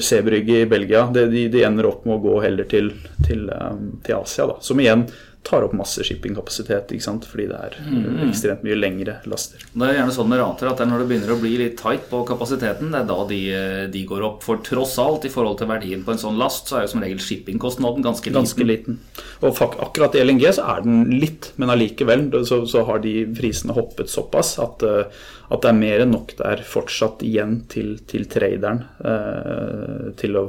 Sebrygge 0.00 0.62
i 0.62 0.70
Belgia. 0.70 1.04
De, 1.12 1.26
de, 1.32 1.46
de 1.52 1.64
ender 1.66 1.90
opp 1.90 2.06
med 2.08 2.16
å 2.16 2.24
gå 2.24 2.38
heller 2.46 2.68
til, 2.70 2.90
til, 3.26 3.46
um, 3.52 3.98
til 4.04 4.16
Asia, 4.16 4.48
da. 4.48 4.56
Som 4.64 4.80
igjen 4.80 5.04
tar 5.44 5.64
opp 5.66 5.74
masse 5.76 6.04
shippingkapasitet, 6.06 6.94
fordi 7.28 7.46
det 7.50 7.58
er 7.58 7.76
uh, 7.76 8.22
ekstremt 8.28 8.64
mye 8.64 8.78
lengre 8.78 9.18
laster. 9.28 9.62
Det 9.74 9.86
er 9.86 9.98
gjerne 9.98 10.14
sånn 10.16 10.30
med 10.30 10.40
rater 10.40 10.70
at 10.70 10.80
det 10.80 10.86
er 10.86 10.90
når 10.90 11.02
det 11.02 11.08
begynner 11.10 11.34
å 11.34 11.38
bli 11.42 11.52
litt 11.60 11.76
tight 11.80 12.08
på 12.10 12.22
kapasiteten, 12.28 12.94
det 12.94 13.02
er 13.02 13.10
da 13.10 13.18
de, 13.28 13.40
eh, 13.52 13.82
de 13.92 14.04
går 14.08 14.24
opp. 14.24 14.40
For 14.46 14.62
tross 14.64 14.96
alt, 15.02 15.28
i 15.28 15.32
forhold 15.32 15.60
til 15.60 15.70
verdien 15.70 16.04
på 16.06 16.14
en 16.14 16.22
sånn 16.22 16.40
last, 16.40 16.70
så 16.70 16.78
er 16.78 16.86
jo 16.86 16.94
som 16.94 17.04
regel 17.04 17.20
shippingkostnaden 17.22 18.06
ganske 18.06 18.30
liten. 18.30 18.40
Ganske 18.40 18.68
liten. 18.68 18.98
Og 19.44 19.60
akkurat 19.60 20.16
i 20.16 20.24
LNG 20.24 20.48
så 20.56 20.66
er 20.74 20.84
den 20.86 21.04
litt, 21.20 21.52
men 21.60 21.72
allikevel 21.74 22.30
så, 22.48 22.62
så 22.70 22.86
har 22.88 23.04
de 23.04 23.20
prisene 23.36 23.76
hoppet 23.76 24.12
såpass 24.12 24.56
at, 24.64 24.84
uh, 24.88 25.24
at 25.52 25.62
det 25.64 25.70
er 25.70 25.76
mer 25.76 26.02
enn 26.04 26.12
nok 26.14 26.34
der 26.38 26.62
fortsatt 26.66 27.22
igjen 27.26 27.58
til, 27.70 27.94
til 28.08 28.24
traderen 28.30 28.80
eh, 29.04 30.06
til 30.20 30.38
å 30.40 30.44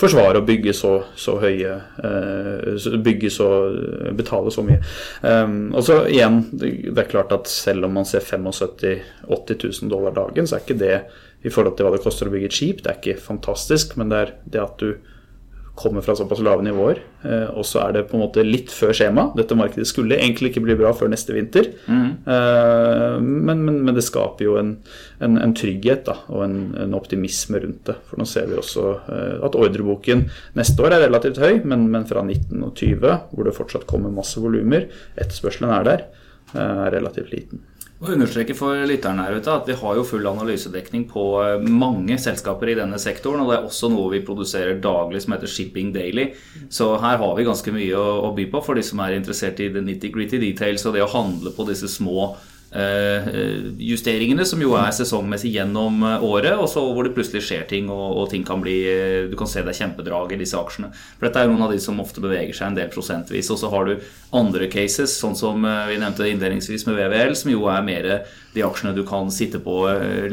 forsvare 0.00 0.40
å 0.40 0.46
bygge 0.46 0.74
så, 0.76 0.94
så 1.18 1.36
høye 1.42 1.76
eh, 2.02 2.88
Bygge 3.04 3.30
så 3.32 3.48
Betale 4.16 4.50
så 4.54 4.64
mye. 4.66 4.80
Um, 5.22 5.72
og 5.76 5.84
så 5.86 6.00
igjen, 6.10 6.40
det, 6.58 6.94
er 6.96 7.10
klart 7.10 7.32
at 7.34 7.50
selv 7.50 7.88
om 7.88 7.94
man 7.98 8.08
ser 8.08 8.24
75 8.24 8.84
000-80 9.28 9.64
000 9.84 9.92
dollar 9.92 10.14
dagen, 10.16 10.48
så 10.48 10.58
er 10.58 10.64
ikke 10.64 10.80
det 10.80 10.96
i 11.44 11.52
forhold 11.52 11.76
til 11.76 11.86
hva 11.86 11.94
det 11.94 12.02
koster 12.04 12.28
å 12.28 12.32
bygge 12.32 12.50
et 12.50 12.56
skip, 12.56 12.82
det 12.84 12.90
er 12.90 13.00
ikke 13.00 13.20
fantastisk, 13.20 13.98
men 14.00 14.12
det 14.12 14.20
er 14.22 14.32
det 14.54 14.62
at 14.62 14.80
du 14.80 14.94
kommer 15.74 16.00
fra 16.00 16.14
såpass 16.16 16.38
lave 16.38 16.62
nivåer. 16.62 17.00
Eh, 17.22 17.48
og 17.58 17.66
så 17.66 17.80
er 17.82 17.96
det 17.96 18.04
på 18.08 18.16
en 18.16 18.22
måte 18.22 18.44
litt 18.46 18.70
før 18.72 18.94
skjema. 18.94 19.26
Dette 19.34 19.56
markedet 19.58 19.88
skulle 19.90 20.20
egentlig 20.20 20.52
ikke 20.52 20.62
bli 20.62 20.76
bra 20.78 20.92
før 20.94 21.10
neste 21.10 21.34
vinter. 21.34 21.72
Eh, 21.90 23.16
men, 23.18 23.64
men, 23.66 23.80
men 23.82 23.96
det 23.96 24.04
skaper 24.06 24.46
jo 24.46 24.54
en, 24.60 24.76
en, 25.24 25.38
en 25.42 25.54
trygghet 25.58 26.06
da, 26.06 26.16
og 26.30 26.44
en, 26.46 26.58
en 26.86 26.94
optimisme 26.94 27.58
rundt 27.64 27.90
det. 27.90 27.98
For 28.10 28.22
nå 28.22 28.28
ser 28.30 28.46
vi 28.50 28.58
også 28.60 28.86
eh, 29.02 29.36
at 29.46 29.58
ordreboken 29.58 30.28
neste 30.58 30.86
år 30.86 30.94
er 30.94 31.06
relativt 31.08 31.42
høy, 31.42 31.64
men, 31.66 31.88
men 31.90 32.06
fra 32.10 32.22
19 32.22 32.62
og 32.62 32.74
20, 32.78 33.18
hvor 33.34 33.48
det 33.48 33.58
fortsatt 33.58 33.88
kommer 33.90 34.14
masse 34.14 34.42
volumer, 34.42 34.86
etterspørselen 35.18 35.74
er 35.74 35.90
der, 35.90 36.08
eh, 36.54 36.84
er 36.86 36.94
relativt 37.00 37.34
liten. 37.34 37.66
Og 38.02 38.10
understreke 38.10 38.56
for 38.58 38.80
lytterne 38.88 39.22
her 39.22 39.36
ute 39.38 39.52
at 39.52 39.68
vi 39.70 39.76
har 39.78 39.96
jo 39.96 40.06
full 40.06 40.26
analysedekning 40.26 41.06
på 41.08 41.24
eh, 41.44 41.62
mange 41.62 42.18
selskaper 42.20 42.72
i 42.72 42.76
denne 42.80 42.98
sektoren, 43.00 43.44
og 43.44 43.50
det 43.50 43.56
er 43.56 43.68
også 43.68 43.90
noe 43.92 44.10
vi 44.16 44.24
produserer 44.26 44.80
daglig 44.82 45.22
som 45.24 45.36
heter 45.36 45.50
Shipping 45.50 45.92
Daily. 45.94 46.26
Så 46.68 46.90
her 46.98 47.20
har 47.22 47.36
vi 47.38 47.46
ganske 47.46 47.74
mye 47.74 47.94
å 47.94 48.32
by 48.34 48.48
på 48.50 48.64
for 48.66 48.76
de 48.76 48.82
som 48.84 49.00
er 49.04 49.14
interessert 49.16 49.62
i 49.62 49.70
the 49.72 49.84
nitty-gritty 49.84 50.42
details 50.42 50.84
og 50.88 50.98
det 50.98 51.04
å 51.06 51.12
handle 51.14 51.54
på 51.54 51.68
disse 51.70 51.88
små 51.92 52.32
justeringene, 52.74 54.42
som 54.46 54.62
jo 54.62 54.72
er 54.78 54.90
sesongmessig 54.94 55.52
gjennom 55.54 56.02
året, 56.26 56.56
og 56.58 56.66
så 56.70 56.82
hvor 56.88 57.06
det 57.06 57.14
plutselig 57.14 57.44
skjer 57.46 57.64
ting, 57.70 57.90
og, 57.92 58.18
og 58.18 58.28
ting 58.32 58.42
kan 58.46 58.62
bli 58.64 58.76
Du 59.30 59.36
kan 59.38 59.50
se 59.50 59.62
det 59.62 59.70
er 59.74 59.78
kjempedrag 59.78 60.34
i 60.34 60.40
disse 60.40 60.58
aksjene. 60.58 60.90
For 61.16 61.28
dette 61.28 61.44
er 61.44 61.50
noen 61.52 61.66
av 61.68 61.74
de 61.74 61.80
som 61.82 62.00
ofte 62.02 62.22
beveger 62.24 62.56
seg 62.56 62.72
en 62.72 62.78
del 62.80 62.90
prosentvis. 62.92 63.50
Og 63.54 63.60
så 63.62 63.70
har 63.70 63.88
du 63.88 63.94
andre 64.34 64.68
cases, 64.72 65.14
sånn 65.20 65.38
som 65.38 65.62
vi 65.62 65.98
nevnte 66.02 66.26
innledningsvis 66.28 66.86
med 66.88 66.98
VVL, 66.98 67.36
som 67.38 67.54
jo 67.54 67.68
er 67.70 67.84
mer 67.86 68.10
de 68.54 68.64
aksjene 68.66 68.94
du 68.96 69.04
kan 69.06 69.30
sitte 69.34 69.62
på 69.62 69.80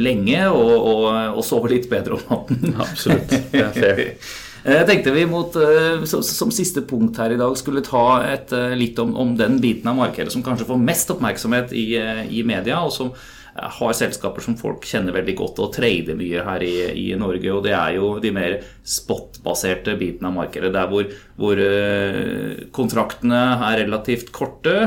lenge 0.01 0.45
og, 0.49 0.71
og, 0.77 1.09
og 1.37 1.43
sove 1.45 1.73
litt 1.73 1.89
bedre 1.91 2.17
om 2.17 2.25
natten. 2.31 2.79
Absolutt. 2.81 3.37
Det 3.53 3.67
er 3.67 3.75
fair. 3.77 4.07
Jeg 4.61 4.77
eh, 4.77 4.85
tenkte 4.85 5.11
vi 5.15 5.25
mot, 5.25 5.55
eh, 5.57 6.03
som 6.05 6.53
siste 6.53 6.83
punkt 6.85 7.17
her 7.17 7.33
i 7.33 7.39
dag 7.39 7.55
skulle 7.57 7.81
ta 7.81 8.21
et, 8.29 8.51
eh, 8.53 8.77
litt 8.77 8.99
om, 9.01 9.15
om, 9.17 9.33
den 9.37 9.57
biten 9.61 9.89
av 9.89 9.97
markedet 9.97 10.33
som 10.33 10.43
kanskje 10.45 10.67
får 10.69 10.81
mest 10.81 11.09
oppmerksomhet 11.15 11.73
i, 11.73 11.85
i, 12.29 12.43
media, 12.45 12.83
og 12.85 12.93
som 12.93 13.09
har 13.51 13.95
selskaper 13.97 14.45
som 14.45 14.55
folk 14.55 14.85
kjenner 14.87 15.15
veldig 15.17 15.33
godt 15.35 15.57
og 15.59 15.73
trader 15.75 16.15
mye 16.15 16.43
her 16.45 16.63
i, 16.63 16.75
i 17.01 17.07
Norge. 17.19 17.49
Og 17.51 17.65
det 17.65 17.73
er 17.75 17.97
jo 17.97 18.13
de 18.23 18.31
mer 18.31 18.59
spot-baserte 18.87 19.97
bitene 19.99 20.29
av 20.29 20.37
markedet. 20.37 20.71
Der 20.71 20.87
hvor, 20.87 21.09
hvor 21.35 21.59
kontraktene 22.71 23.41
er 23.67 23.81
relativt 23.81 24.31
korte, 24.31 24.77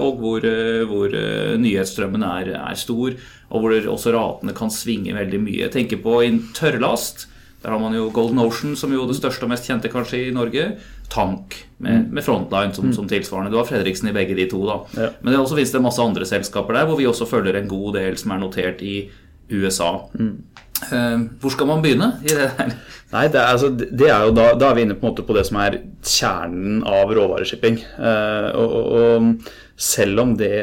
og 0.00 0.22
hvor, 0.22 0.48
hvor 0.88 1.12
nyhetsstrømmen 1.60 2.24
er, 2.24 2.54
er, 2.56 2.80
stor, 2.80 3.20
og 3.50 3.66
hvor 3.66 3.92
også 3.98 4.16
ratene 4.16 4.56
kan 4.56 4.72
svinge 4.72 5.12
veldig 5.18 5.42
mye. 5.44 5.64
Jeg 5.66 5.76
tenker 5.76 6.00
på 6.00 6.22
en 6.24 6.40
tørrlast 6.56 7.28
der 7.62 7.72
har 7.72 7.80
man 7.82 7.94
jo 7.96 8.10
Golden 8.14 8.38
Ocean, 8.38 8.76
som 8.78 8.92
jo 8.94 9.06
det 9.08 9.16
største 9.18 9.46
og 9.46 9.50
mest 9.50 9.66
kjente 9.66 9.90
kanskje 9.90 10.26
i 10.26 10.34
Norge. 10.34 10.68
Tank 11.10 11.56
med, 11.78 12.02
mm. 12.02 12.10
med 12.14 12.24
Frontline 12.26 12.74
som, 12.76 12.88
mm. 12.90 12.96
som, 12.98 13.08
tilsvarende. 13.10 13.50
Du 13.50 13.58
har 13.58 13.68
Fredriksen 13.68 14.10
i 14.10 14.14
begge 14.14 14.36
de 14.38 14.48
to. 14.50 14.60
da. 14.66 14.76
Ja. 14.96 15.08
Men 15.20 15.32
det 15.32 15.40
også 15.40 15.58
finnes 15.58 15.72
det 15.74 15.82
masse 15.84 16.02
andre 16.02 16.28
selskaper 16.28 16.76
der, 16.76 16.86
hvor 16.88 17.00
vi 17.00 17.08
også 17.08 17.28
følger 17.30 17.58
en 17.58 17.70
god 17.70 17.96
del 17.98 18.18
som 18.20 18.34
er 18.34 18.42
notert 18.42 18.84
i 18.84 19.08
USA. 19.50 19.92
Mm. 20.18 20.36
Uh, 20.76 21.26
hvor 21.40 21.54
skal 21.54 21.70
man 21.70 21.82
begynne 21.82 22.10
i 22.26 22.34
det 22.34 22.50
der? 22.58 22.72
Nei, 23.14 23.26
det 23.32 23.38
er, 23.40 23.52
altså, 23.54 23.70
det 23.72 24.10
er 24.10 24.26
jo 24.26 24.34
da, 24.36 24.50
da, 24.58 24.68
er 24.68 24.76
vi 24.76 24.84
inne 24.84 24.96
på, 25.00 25.14
på, 25.16 25.36
det 25.36 25.46
som 25.48 25.60
er 25.62 25.78
kjernen 26.04 26.82
av 26.84 27.12
råvareshipping. 27.16 27.78
Uh, 27.96 28.50
og, 28.52 28.66
og, 28.66 28.90
og, 29.00 29.54
selv 29.76 30.22
om 30.22 30.36
det 30.36 30.56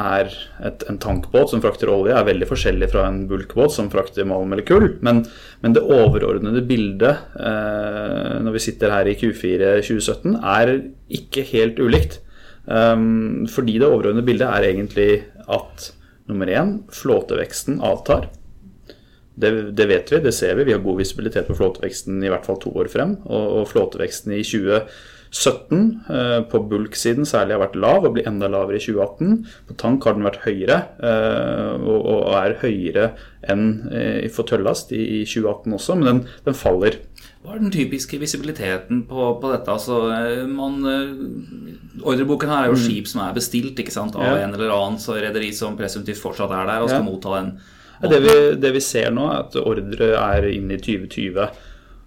er 0.00 0.30
et, 0.64 0.84
en 0.88 0.98
tankbåt 1.00 1.52
som 1.52 1.60
frakter 1.60 1.90
olje, 1.92 2.14
er 2.16 2.26
veldig 2.26 2.48
forskjellig 2.48 2.88
fra 2.92 3.04
en 3.10 3.22
bulkbåt 3.28 3.74
som 3.74 3.90
frakter 3.92 4.26
malm 4.28 4.54
eller 4.54 4.64
kull. 4.68 4.88
Men, 5.04 5.22
men 5.60 5.76
det 5.76 5.84
overordnede 5.84 6.64
bildet 6.68 7.36
eh, 7.36 8.36
når 8.42 8.56
vi 8.56 8.64
sitter 8.64 8.94
her 8.94 9.10
i 9.10 9.16
Q4 9.20 9.74
2017, 9.84 10.38
er 10.40 10.74
ikke 11.12 11.44
helt 11.52 11.82
ulikt. 11.82 12.20
Um, 12.62 13.42
fordi 13.50 13.80
det 13.82 13.88
overordnede 13.88 14.24
bildet 14.24 14.46
er 14.46 14.68
egentlig 14.68 15.10
at 15.50 15.90
nummer 16.30 16.46
én, 16.46 16.76
flåteveksten 16.94 17.80
avtar. 17.82 18.30
Det, 19.34 19.50
det, 19.76 19.88
vet 19.88 20.12
vi, 20.12 20.20
det 20.22 20.34
ser 20.36 20.54
vi. 20.56 20.68
Vi 20.68 20.76
har 20.76 20.84
god 20.84 21.00
visibilitet 21.00 21.48
på 21.48 21.56
flåteveksten 21.58 22.22
i 22.22 22.30
hvert 22.30 22.46
fall 22.46 22.60
to 22.62 22.72
år 22.78 22.88
frem. 22.92 23.16
Og, 23.26 23.58
og 23.58 23.68
flåteveksten 23.72 24.36
i 24.36 24.44
2020 24.46 24.86
17 25.32 26.04
eh, 26.12 26.40
på 26.44 26.58
bulk-siden 26.68 27.24
særlig 27.24 27.56
har 27.56 27.62
vært 27.62 27.78
lav 27.80 28.04
og 28.04 28.12
blir 28.16 28.26
enda 28.28 28.50
lavere 28.52 28.76
i 28.76 28.82
2018. 28.84 29.38
På 29.68 29.76
tank 29.80 30.04
har 30.04 30.18
den 30.18 30.26
vært 30.28 30.42
høyere 30.44 30.76
eh, 31.00 31.86
og 31.88 32.34
er 32.36 32.58
høyere 32.60 33.06
enn 33.48 33.64
eh, 33.88 34.28
for 34.32 34.44
tøllast 34.48 34.92
i 34.92 35.22
2018 35.24 35.78
også, 35.78 35.96
men 35.96 36.10
den, 36.10 36.22
den 36.44 36.58
faller. 36.58 37.00
Hva 37.42 37.56
er 37.56 37.64
den 37.64 37.72
typiske 37.74 38.20
visibiliteten 38.20 39.06
på, 39.08 39.32
på 39.40 39.54
dette? 39.54 39.72
Altså, 39.72 40.04
man, 40.52 40.76
ordreboken 42.04 42.52
her 42.52 42.66
er 42.66 42.70
jo 42.70 42.76
mm. 42.76 42.84
skip 42.84 43.08
som 43.10 43.24
er 43.24 43.34
bestilt 43.34 43.80
av 43.80 44.20
ja. 44.20 44.36
en 44.44 44.52
eller 44.52 44.70
annen 44.76 45.00
så 45.00 45.16
rederi 45.16 45.48
som 45.56 45.80
presumptivt 45.80 46.20
fortsatt 46.20 46.52
er 46.52 46.68
der 46.68 46.84
og 46.84 46.92
skal 46.92 47.00
ja. 47.00 47.08
motta 47.08 47.38
den. 47.40 47.54
Det 48.02 48.18
vi, 48.20 48.38
det 48.58 48.70
vi, 48.74 48.80
ser 48.82 49.12
nå, 49.14 49.26
er 49.30 49.44
at 49.46 49.56
ordre 49.62 50.14
er 50.18 50.48
inn 50.50 50.70
i 50.74 50.78
2020. 50.82 51.50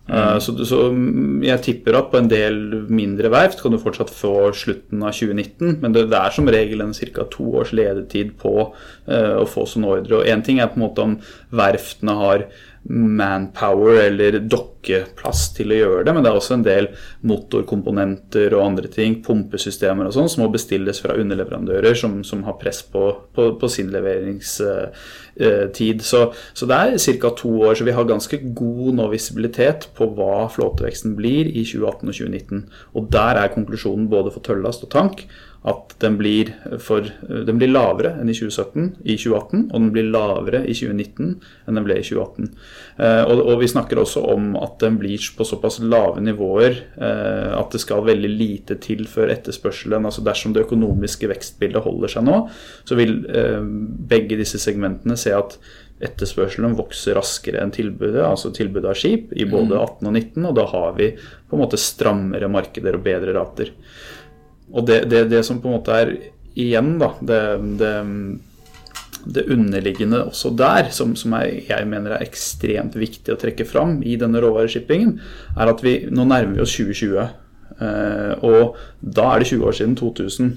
Mm. 0.06 0.38
Så, 0.44 0.54
så, 0.70 0.80
jeg 1.41 1.62
tipper 1.65 1.96
at 1.98 2.12
på 2.12 2.20
en 2.20 2.28
del 2.30 2.60
mindre 2.94 3.32
verft 3.34 3.63
kan 3.63 3.74
du 3.74 3.80
fortsatt 3.82 4.12
få 4.13 4.52
slutten 4.54 5.02
av 5.02 5.15
2019, 5.18 5.80
men 5.82 5.96
det, 5.96 6.06
det 6.12 6.20
er 6.20 6.36
som 6.36 6.52
regel 6.54 6.84
en 6.86 6.94
ca. 6.94 7.26
to 7.34 7.48
års 7.58 7.74
ledetid 7.74 8.36
på 8.41 8.54
uh, 8.70 9.36
å 9.41 9.48
få 9.50 9.65
sånn 9.70 9.88
ordre. 9.89 10.20
Og 10.20 10.30
én 10.30 10.46
ting 10.46 10.62
er 10.62 10.70
på 10.70 10.78
en 10.78 10.86
måte 10.86 11.06
om 11.06 11.18
verftene 11.50 12.18
har 12.22 12.46
manpower 12.86 13.98
eller 14.04 14.36
dokkeplass 14.45 15.48
til 15.58 15.71
å 15.74 15.78
gjøre 15.80 16.04
det, 16.06 16.13
men 16.13 16.21
det 16.24 16.30
er 16.30 16.36
også 16.38 16.54
en 16.60 16.65
del 16.65 16.88
motorkomponenter 17.26 18.54
og 18.54 18.65
andre 18.67 18.88
ting, 18.93 19.24
pumpesystemer 19.26 20.06
og 20.06 20.13
sånn, 20.13 20.30
som 20.30 20.43
må 20.43 20.50
bestilles 20.54 21.02
fra 21.02 21.17
underleverandører 21.17 21.98
som, 21.98 22.24
som 22.28 22.43
har 22.45 22.60
press 22.62 22.84
på, 22.86 23.04
på, 23.34 23.58
på 23.62 23.67
sin 23.71 23.89
leveringstid. 23.93 26.00
Så, 26.06 26.34
så 26.54 26.63
det 26.69 26.78
er 26.78 27.17
ca. 27.24 27.30
to 27.41 27.52
år, 27.65 27.74
så 27.74 27.84
vi 27.88 27.98
har 27.98 28.06
ganske 28.10 28.38
god 28.54 28.93
nå 29.00 29.06
visibilitet 29.15 29.82
på 29.98 30.04
hva 30.13 30.45
flåteveksten 30.54 31.12
blir 31.17 31.43
i 31.50 31.65
2018 31.65 32.06
og 32.06 32.13
2019. 32.21 32.62
Og 32.93 33.02
der 33.17 33.34
er 33.41 33.54
konklusjonen 33.56 34.12
både 34.13 34.30
for 34.36 34.41
tøllast 34.45 34.86
og 34.86 34.89
tank 34.93 35.17
at 35.65 35.95
den 35.99 36.17
blir, 36.19 36.51
for, 36.84 37.08
den 37.25 37.58
blir, 37.58 37.71
lavere 37.71 38.12
enn 38.19 38.30
i 38.30 38.36
2017 38.38 39.01
i 39.01 39.15
2018, 39.17 39.63
og 39.71 39.80
den 39.80 39.88
blir 39.95 40.10
lavere 40.13 40.62
i 40.62 40.75
2019 40.78 41.32
enn 41.65 41.80
den 41.80 41.88
ble 41.88 41.97
i 41.97 42.04
2018. 42.06 42.51
Eh, 43.01 43.21
og, 43.23 43.41
og, 43.41 43.56
vi 43.63 43.69
snakker 43.71 44.01
også 44.01 44.21
om 44.36 44.51
at 44.62 44.78
den 44.84 44.99
blir 45.01 45.25
på 45.38 45.47
såpass 45.47 45.80
lave 45.82 46.21
nivåer 46.21 46.78
eh, 46.78 47.56
at 47.58 47.73
det 47.73 47.82
skal 47.82 48.06
veldig 48.06 48.30
lite 48.30 48.78
til 48.84 49.08
før 49.10 49.34
etterspørselen 49.34 50.06
altså 50.06 50.23
Dersom 50.25 50.54
det 50.54 50.67
økonomiske 50.67 51.30
vekstbildet 51.32 51.86
holder 51.86 52.13
seg 52.13 52.28
nå, 52.28 52.38
så 52.86 52.99
vil 52.99 53.17
eh, 53.25 53.62
begge 54.12 54.38
disse 54.38 54.62
segmentene 54.62 55.17
se 55.17 55.34
at 55.34 55.58
etterspørselen 56.04 56.75
vokser 56.75 57.15
raskere 57.15 57.62
enn 57.63 57.71
tilbudet, 57.73 58.19
altså 58.25 58.51
tilbudet 58.54 58.91
av 58.91 58.97
skip, 58.99 59.32
i 59.32 59.47
både 59.47 59.78
18 59.80 60.04
mm. 60.04 60.10
og 60.10 60.17
19, 60.19 60.47
og 60.49 60.58
da 60.58 60.65
har 60.73 60.97
vi 60.97 61.08
på 61.15 61.56
en 61.56 61.63
måte 61.63 61.80
strammere 61.80 62.49
markeder 62.51 62.97
og 62.97 63.06
bedre 63.06 63.36
rater. 63.38 63.71
Og 64.73 64.88
det, 64.88 65.04
det, 65.12 65.28
det, 65.32 65.43
som 65.45 65.62
på 65.62 65.69
en 65.69 65.78
måte 65.78 65.95
er 65.95 66.13
igjen, 66.56 66.95
da, 67.01 67.12
det, 67.21 67.39
det, 67.80 67.93
det 69.25 69.45
underliggende 69.54 70.23
også 70.25 70.51
der, 70.58 70.89
som, 70.95 71.13
som 71.19 71.36
er, 71.38 71.62
jeg 71.67 71.88
mener 71.89 72.15
er 72.15 72.25
ekstremt 72.25 72.97
viktig 72.97 73.34
å 73.34 73.39
trekke 73.41 73.67
fram 73.67 73.99
i 74.06 74.17
denne 74.21 74.41
råvareshippingen, 74.43 75.17
er 75.56 75.71
at 75.71 75.84
vi 75.86 75.97
nå 76.10 76.28
nærmer 76.28 76.58
vi 76.58 76.63
oss 76.65 76.75
2020. 76.78 77.44
Uh, 77.75 78.39
og 78.45 78.78
da 79.04 79.34
er 79.34 79.41
det 79.41 79.49
20 79.49 79.65
år 79.67 79.75
siden 79.75 79.95
2000. 79.99 80.51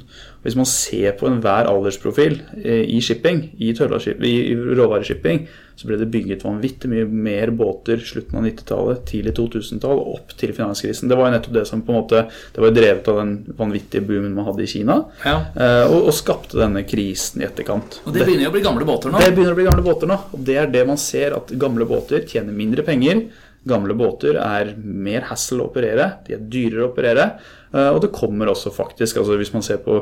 Hvis 0.44 0.54
man 0.54 0.68
ser 0.70 1.16
på 1.18 1.26
enhver 1.26 1.66
aldersprofil 1.66 2.36
uh, 2.62 2.84
i 2.84 3.00
shipping, 3.02 3.40
i, 3.58 3.72
i, 3.72 4.34
i 4.38 4.54
råvareshipping, 4.78 5.48
så 5.78 5.86
ble 5.86 5.98
det 5.98 6.08
bygget 6.10 6.44
vanvittig 6.46 6.90
mye 6.90 7.06
mer 7.06 7.52
båter 7.54 8.00
slutten 8.02 8.38
av 8.38 8.46
90-tallet, 8.46 9.02
tidlig 9.06 9.34
2000-tall, 9.36 10.00
opp 10.14 10.34
til 10.38 10.54
finanskrisen. 10.54 11.10
Det 11.10 11.18
var 11.18 11.28
jo 11.30 11.34
nettopp 11.36 11.58
det 11.58 11.64
som 11.70 11.82
på 11.86 11.94
en 11.94 11.98
måte 12.00 12.24
Det 12.54 12.62
var 12.62 12.72
jo 12.72 12.76
drevet 12.78 13.10
av 13.12 13.20
den 13.20 13.34
vanvittige 13.58 14.06
boomen 14.06 14.34
man 14.34 14.48
hadde 14.50 14.64
i 14.66 14.70
Kina, 14.70 15.00
ja. 15.24 15.36
uh, 15.58 15.84
og, 15.88 15.98
og, 16.00 16.14
skapte 16.14 16.58
denne 16.58 16.84
krisen 16.86 17.42
i 17.42 17.48
etterkant. 17.48 18.00
Og 18.06 18.14
det 18.14 18.22
begynner 18.22 18.46
jo 18.46 18.52
å 18.52 18.56
bli 18.56 18.64
gamle 18.68 18.86
båter 18.86 19.10
nå? 19.10 19.22
Det 19.22 19.34
begynner 19.34 19.54
å 19.54 19.58
bli 19.58 19.68
gamle 19.68 19.86
båter 19.86 20.10
nå. 20.10 20.22
Og 20.38 20.46
det 20.46 20.58
er 20.62 20.70
det 20.70 20.86
man 20.86 21.02
ser, 21.02 21.34
at 21.38 21.50
gamle 21.58 21.86
båter 21.88 22.26
tjener 22.30 22.54
mindre 22.54 22.86
penger 22.86 23.26
Gamle 23.68 23.96
båter 23.98 24.38
er 24.40 24.74
mer 24.78 25.28
hassle 25.28 25.62
å 25.62 25.70
operere, 25.70 26.12
de 26.26 26.36
er 26.36 26.44
dyrere 26.50 26.86
å 26.86 26.90
operere. 26.92 27.30
Eh, 27.68 27.90
og 27.92 28.00
det 28.00 28.14
kommer 28.16 28.48
også 28.48 28.72
faktisk, 28.72 29.18
altså 29.20 29.36
hvis 29.36 29.52
man 29.52 29.64
ser 29.64 29.82
på 29.84 29.98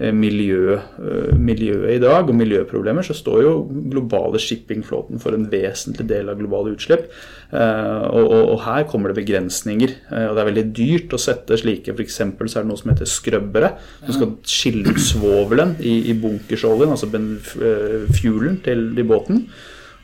eh, 0.00 0.12
miljø, 0.16 0.78
eh, 0.78 1.32
miljøet 1.36 1.98
i 1.98 2.00
dag 2.00 2.30
og 2.30 2.38
miljøproblemer, 2.38 3.04
så 3.04 3.16
står 3.16 3.42
jo 3.44 3.52
globale 3.92 4.40
shippingflåten 4.40 5.20
for 5.20 5.36
en 5.36 5.44
vesentlig 5.52 6.06
del 6.08 6.32
av 6.32 6.40
globale 6.40 6.72
utslipp. 6.76 7.10
Og, 7.50 8.22
og, 8.22 8.44
og 8.54 8.60
her 8.62 8.84
kommer 8.86 9.10
det 9.10 9.24
begrensninger. 9.24 9.96
Og 10.06 10.36
det 10.36 10.42
er 10.42 10.48
veldig 10.48 10.64
dyrt 10.76 11.16
å 11.16 11.18
sette 11.18 11.58
slike, 11.58 11.96
f.eks. 11.96 12.20
så 12.20 12.60
er 12.60 12.62
det 12.62 12.68
noe 12.68 12.78
som 12.78 12.92
heter 12.92 13.10
skrøbbere, 13.10 13.72
som 14.04 14.14
skal 14.14 14.36
skille 14.46 14.94
ut 14.94 15.02
svovelen 15.02 15.74
i, 15.82 15.96
i 16.12 16.14
bunkersoljen, 16.14 16.94
altså 16.94 17.10
fuelen 17.10 18.60
til 18.62 18.86
i 18.94 19.06
båten. 19.10 19.48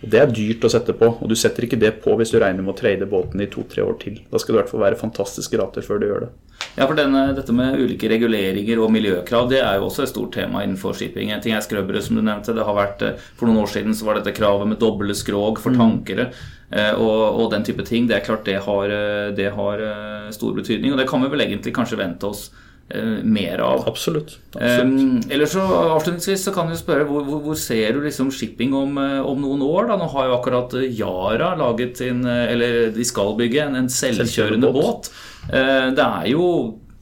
Og 0.03 0.11
Det 0.13 0.19
er 0.21 0.33
dyrt 0.33 0.65
å 0.67 0.71
sette 0.71 0.93
på, 0.97 1.09
og 1.09 1.31
du 1.31 1.35
setter 1.39 1.65
ikke 1.65 1.79
det 1.81 1.95
på 2.05 2.17
hvis 2.19 2.33
du 2.33 2.37
regner 2.41 2.65
med 2.65 2.75
å 2.75 2.79
trade 2.79 3.09
båten 3.09 3.41
i 3.41 3.49
to-tre 3.53 3.85
år 3.85 3.97
til. 4.03 4.19
Da 4.31 4.41
skal 4.41 4.53
det 4.53 4.59
i 4.59 4.61
hvert 4.63 4.73
fall 4.75 4.85
være 4.85 5.01
fantastiske 5.01 5.61
rater 5.61 5.87
før 5.87 6.03
du 6.03 6.07
gjør 6.09 6.27
det. 6.27 6.31
Ja, 6.77 6.85
for 6.85 6.97
denne, 6.99 7.31
Dette 7.37 7.55
med 7.57 7.79
ulike 7.81 8.11
reguleringer 8.13 8.83
og 8.85 8.93
miljøkrav 8.93 9.49
det 9.49 9.63
er 9.63 9.79
jo 9.79 9.87
også 9.89 10.05
et 10.05 10.13
stort 10.13 10.35
tema 10.37 10.65
innenfor 10.65 10.97
shipping. 10.97 11.33
En 11.33 11.41
ting 11.45 11.57
er 11.57 11.65
skrøbbere, 11.65 12.03
som 12.05 12.19
du 12.19 12.23
nevnte. 12.25 12.55
det 12.57 12.67
har 12.69 12.77
vært, 12.77 13.03
eh, 13.03 13.17
For 13.37 13.49
noen 13.49 13.65
år 13.65 13.73
siden 13.73 13.97
så 13.97 14.05
var 14.05 14.21
dette 14.21 14.37
kravet 14.37 14.69
med 14.69 14.79
doble 14.79 15.17
skrog 15.17 15.59
for 15.59 15.73
mm. 15.73 15.81
tankere 15.81 16.29
mm. 16.29 17.01
og, 17.01 17.41
og, 17.41 17.51
den 17.53 17.65
type 17.65 17.85
ting. 17.85 18.07
Det 18.07 18.17
er 18.17 18.27
klart 18.27 18.45
det 18.45 18.61
har, 18.69 18.85
eh, 18.85 19.33
det 19.33 19.53
har 19.53 19.81
stor 20.31 20.53
betydning, 20.53 20.93
og 20.93 20.99
det 20.99 21.09
kan 21.09 21.23
vi 21.23 21.33
vel 21.33 21.41
egentlig 21.41 21.73
kanskje 21.73 22.01
vente 22.05 22.29
oss 22.29 22.51
Eh, 22.51 22.76
mer 23.23 23.59
av. 23.59 23.83
Absolutt. 23.89 24.39
Absolutt. 24.55 25.01
Um, 25.01 25.21
eller 25.31 25.47
så 25.51 25.63
Avslutningsvis 25.97 26.45
så 26.47 26.53
kan 26.55 26.71
du 26.71 26.77
spørre 26.79 27.07
hvor, 27.09 27.25
hvor, 27.27 27.41
hvor 27.43 27.59
ser 27.59 27.97
du 27.97 28.05
liksom 28.05 28.31
shipping 28.31 28.75
om, 28.79 28.95
eh, 29.03 29.19
om, 29.27 29.41
noen 29.43 29.65
år? 29.67 29.89
da? 29.91 29.97
Nå 29.99 30.07
har 30.13 30.29
jo 30.29 30.37
akkurat 30.37 30.77
Yara 30.87 31.55
laget 31.59 31.99
sin 31.99 32.23
Eller 32.27 32.93
de 32.95 33.07
skal 33.07 33.35
bygge 33.39 33.65
en, 33.65 33.79
en 33.83 33.91
selvkjørende 33.91 34.71
båt. 34.75 35.11
Uh, 35.51 35.91
det 35.97 36.05
er 36.05 36.31
jo 36.31 36.47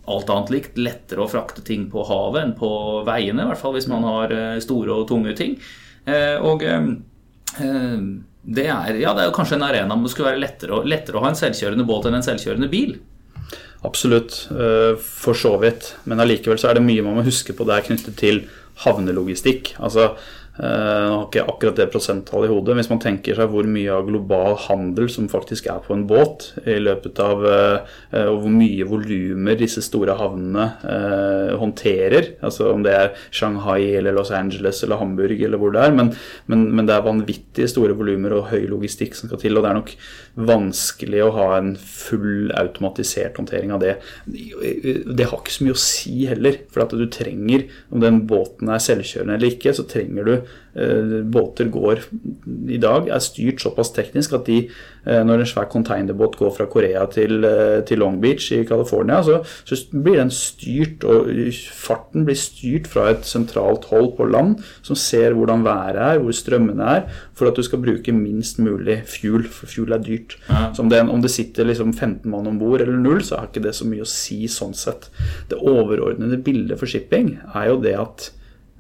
alt 0.08 0.32
annet 0.32 0.52
likt 0.52 0.80
lettere 0.80 1.24
å 1.24 1.28
frakte 1.28 1.64
ting 1.64 1.86
på 1.92 2.04
havet 2.04 2.42
enn 2.44 2.56
på 2.56 2.70
veiene, 3.06 3.44
i 3.44 3.48
hvert 3.48 3.60
fall 3.60 3.72
hvis 3.76 3.88
man 3.88 4.04
har 4.04 4.34
store 4.60 4.98
og 4.98 5.06
tunge 5.08 5.32
ting. 5.38 5.54
Og 6.44 6.60
det 8.44 8.66
er, 8.68 8.98
ja, 9.00 9.14
det 9.16 9.22
er 9.22 9.30
jo 9.30 9.36
kanskje 9.38 9.56
en 9.56 9.64
arena 9.64 9.96
hvor 9.96 10.04
det 10.04 10.12
skulle 10.12 10.34
være 10.34 10.42
lettere, 10.42 10.82
lettere 10.84 11.16
å 11.16 11.24
ha 11.24 11.30
en 11.32 11.40
selvkjørende 11.40 11.88
båt 11.88 12.10
enn 12.10 12.18
en 12.18 12.26
selvkjørende 12.26 12.68
bil. 12.68 12.98
Absolutt, 13.84 14.36
for 15.04 15.36
så 15.36 15.54
vidt. 15.60 15.90
Men 16.08 16.22
allikevel 16.22 16.60
så 16.60 16.70
er 16.70 16.78
det 16.78 16.86
mye 16.86 17.04
man 17.04 17.18
må 17.18 17.24
huske 17.26 17.52
på 17.56 17.66
det 17.68 17.76
er 17.76 17.84
knyttet 17.88 18.16
til 18.16 18.40
havnelogistikk. 18.84 19.74
Altså 19.76 20.14
jeg 20.54 20.70
eh, 20.70 21.08
har 21.10 21.24
ikke 21.24 21.42
akkurat 21.50 21.78
det 21.80 21.88
prosenttallet 21.90 22.46
i 22.46 22.52
hodet. 22.52 22.76
Hvis 22.78 22.88
man 22.92 23.00
tenker 23.02 23.34
seg 23.34 23.48
hvor 23.50 23.66
mye 23.66 23.90
av 23.90 24.04
global 24.06 24.54
handel 24.68 25.08
som 25.10 25.26
faktisk 25.26 25.66
er 25.72 25.80
på 25.82 25.96
en 25.96 26.04
båt, 26.06 26.52
i 26.62 26.76
løpet 26.78 27.18
av 27.24 27.42
eh, 27.48 27.96
og 28.20 28.44
hvor 28.44 28.54
mye 28.54 28.86
volumer 28.86 29.58
disse 29.58 29.82
store 29.82 30.14
havnene 30.20 30.68
eh, 30.86 31.56
håndterer, 31.58 32.36
altså 32.46 32.68
om 32.70 32.86
det 32.86 32.94
er 32.94 33.26
Shanghai 33.34 33.96
eller 33.98 34.14
Los 34.14 34.30
Angeles 34.30 34.84
eller 34.86 35.02
Hamburg 35.02 35.42
eller 35.42 35.58
hvor 35.58 35.74
det 35.74 35.82
er, 35.88 35.98
men, 35.98 36.12
men, 36.46 36.68
men 36.70 36.86
det 36.86 36.94
er 36.94 37.08
vanvittige 37.08 37.72
store 37.74 37.98
volumer 37.98 38.38
og 38.38 38.52
høy 38.52 38.68
logistikk 38.70 39.18
som 39.18 39.32
skal 39.32 39.42
til, 39.42 39.58
og 39.58 39.66
det 39.66 39.72
er 39.72 39.80
nok 39.80 39.92
vanskelig 40.34 41.20
å 41.22 41.32
ha 41.36 41.48
en 41.58 41.74
full 41.78 42.50
automatisert 42.58 43.38
håndtering 43.38 43.70
av 43.74 43.82
det. 43.84 43.94
Det 44.26 45.28
har 45.30 45.38
ikke 45.38 45.54
så 45.54 45.66
mye 45.66 45.76
å 45.76 45.82
si 45.84 46.24
heller, 46.30 46.58
for 46.74 46.84
at 46.84 46.94
du 46.96 47.06
trenger, 47.12 47.68
om 47.94 48.02
den 48.02 48.24
båten 48.30 48.72
er 48.72 48.82
selvkjørende 48.82 49.38
eller 49.38 49.54
ikke, 49.54 49.74
så 49.76 49.86
trenger 49.90 50.30
du 50.30 50.34
Eh, 50.74 51.20
båter 51.22 51.68
går 51.70 52.00
i 52.66 52.80
dag, 52.82 53.06
er 53.06 53.20
styrt 53.22 53.62
såpass 53.62 53.92
teknisk 53.94 54.32
at 54.34 54.48
de, 54.48 54.56
når 55.04 55.42
en 55.42 55.48
svær 55.48 55.68
containerbåt 55.72 56.38
går 56.40 56.52
fra 56.56 56.66
Korea 56.70 57.04
til, 57.12 57.44
eh, 57.44 57.80
til 57.86 58.00
Long 58.00 58.20
Beach 58.22 58.50
i 58.52 58.64
California, 58.64 59.20
så, 59.22 59.40
så, 59.64 59.78
blir 59.94 60.18
den 60.20 60.30
styrt, 60.34 61.04
og 61.04 61.28
farten 61.76 62.24
blir 62.26 62.38
styrt 62.38 62.88
fra 62.90 63.10
et 63.12 63.26
sentralt 63.28 63.88
hold 63.90 64.14
på 64.18 64.28
land, 64.30 64.56
som 64.82 64.98
ser 64.98 65.36
hvordan 65.36 65.64
været 65.64 66.00
er, 66.00 66.20
hvor 66.22 66.34
strømmene 66.36 66.90
er, 66.96 67.02
for 67.34 67.50
at 67.50 67.56
du 67.58 67.62
skal 67.66 67.82
bruke 67.82 68.14
minst 68.16 68.58
mulig 68.62 69.02
fuel, 69.10 69.46
for 69.48 69.70
fuel 69.70 69.92
er 69.96 70.04
dyrt. 70.04 70.38
Ja. 70.48 70.70
Det, 70.74 71.02
om, 71.08 71.22
det, 71.22 71.32
sitter 71.34 71.66
liksom 71.66 71.92
15 71.92 72.30
mann 72.30 72.46
om 72.46 72.58
bord 72.58 72.80
eller 72.80 72.96
null, 72.96 73.22
så 73.24 73.40
har 73.40 73.50
ikke 73.50 73.64
det 73.66 73.74
så 73.76 73.88
mye 73.88 74.04
å 74.04 74.08
si 74.08 74.44
sånn 74.50 74.74
sett. 74.76 75.10
Det 75.50 75.58
overordnede 75.58 76.40
bildet 76.44 76.80
for 76.80 76.90
shipping 76.90 77.36
er 77.54 77.70
jo 77.72 77.80
det 77.82 77.96
at 77.98 78.30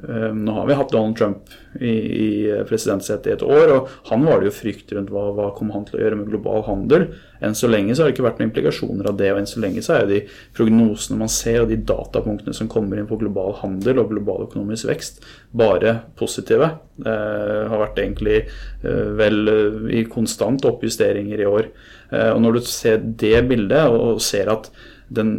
nå 0.04 0.54
har 0.56 0.66
vi 0.68 0.76
hatt 0.76 0.92
Donald 0.92 1.16
Trump 1.16 1.52
i, 1.80 1.90
i 1.90 2.28
presidentsetet 2.68 3.28
i 3.30 3.34
et 3.34 3.44
år, 3.46 3.72
og 3.72 3.92
han 4.10 4.24
var 4.26 4.40
det 4.40 4.50
jo 4.50 4.56
frykt 4.58 4.92
rundt 4.94 5.12
hva, 5.12 5.30
hva 5.36 5.48
kom 5.56 5.72
han 5.74 5.86
til 5.88 5.98
å 5.98 6.02
gjøre 6.02 6.18
med 6.20 6.28
global 6.32 6.64
handel. 6.68 7.06
Enn 7.44 7.56
så 7.56 7.68
lenge 7.68 7.94
så 7.94 8.04
har 8.04 8.10
det 8.10 8.16
ikke 8.16 8.26
vært 8.26 8.40
noen 8.40 8.50
implikasjoner 8.50 9.08
av 9.10 9.18
det, 9.18 9.30
og 9.32 9.40
enn 9.40 9.48
så 9.50 9.62
lenge 9.62 9.82
så 9.84 9.96
er 9.96 10.04
jo 10.04 10.12
de 10.12 10.20
prognosene 10.56 11.18
man 11.20 11.32
ser 11.32 11.62
og 11.62 11.72
de 11.72 11.80
datapunktene 11.88 12.56
som 12.56 12.70
kommer 12.72 13.00
inn 13.00 13.08
på 13.10 13.18
global 13.20 13.56
handel 13.60 14.00
og 14.02 14.12
global 14.14 14.46
økonomisk 14.46 14.88
vekst, 14.90 15.20
bare 15.56 15.98
positive. 16.18 16.70
Eh, 17.04 17.60
har 17.70 17.82
vært 17.82 18.00
egentlig 18.00 18.38
eh, 18.44 19.06
vel 19.18 19.50
eh, 19.50 19.78
i 20.00 20.04
konstant 20.10 20.64
oppjusteringer 20.70 21.42
i 21.42 21.48
år. 21.50 21.70
Eh, 22.14 22.30
og 22.30 22.42
når 22.44 22.58
du 22.58 22.66
ser 22.68 23.02
det 23.02 23.36
bildet 23.50 23.90
og 23.90 24.22
ser 24.22 24.52
at 24.52 24.70
den 25.12 25.32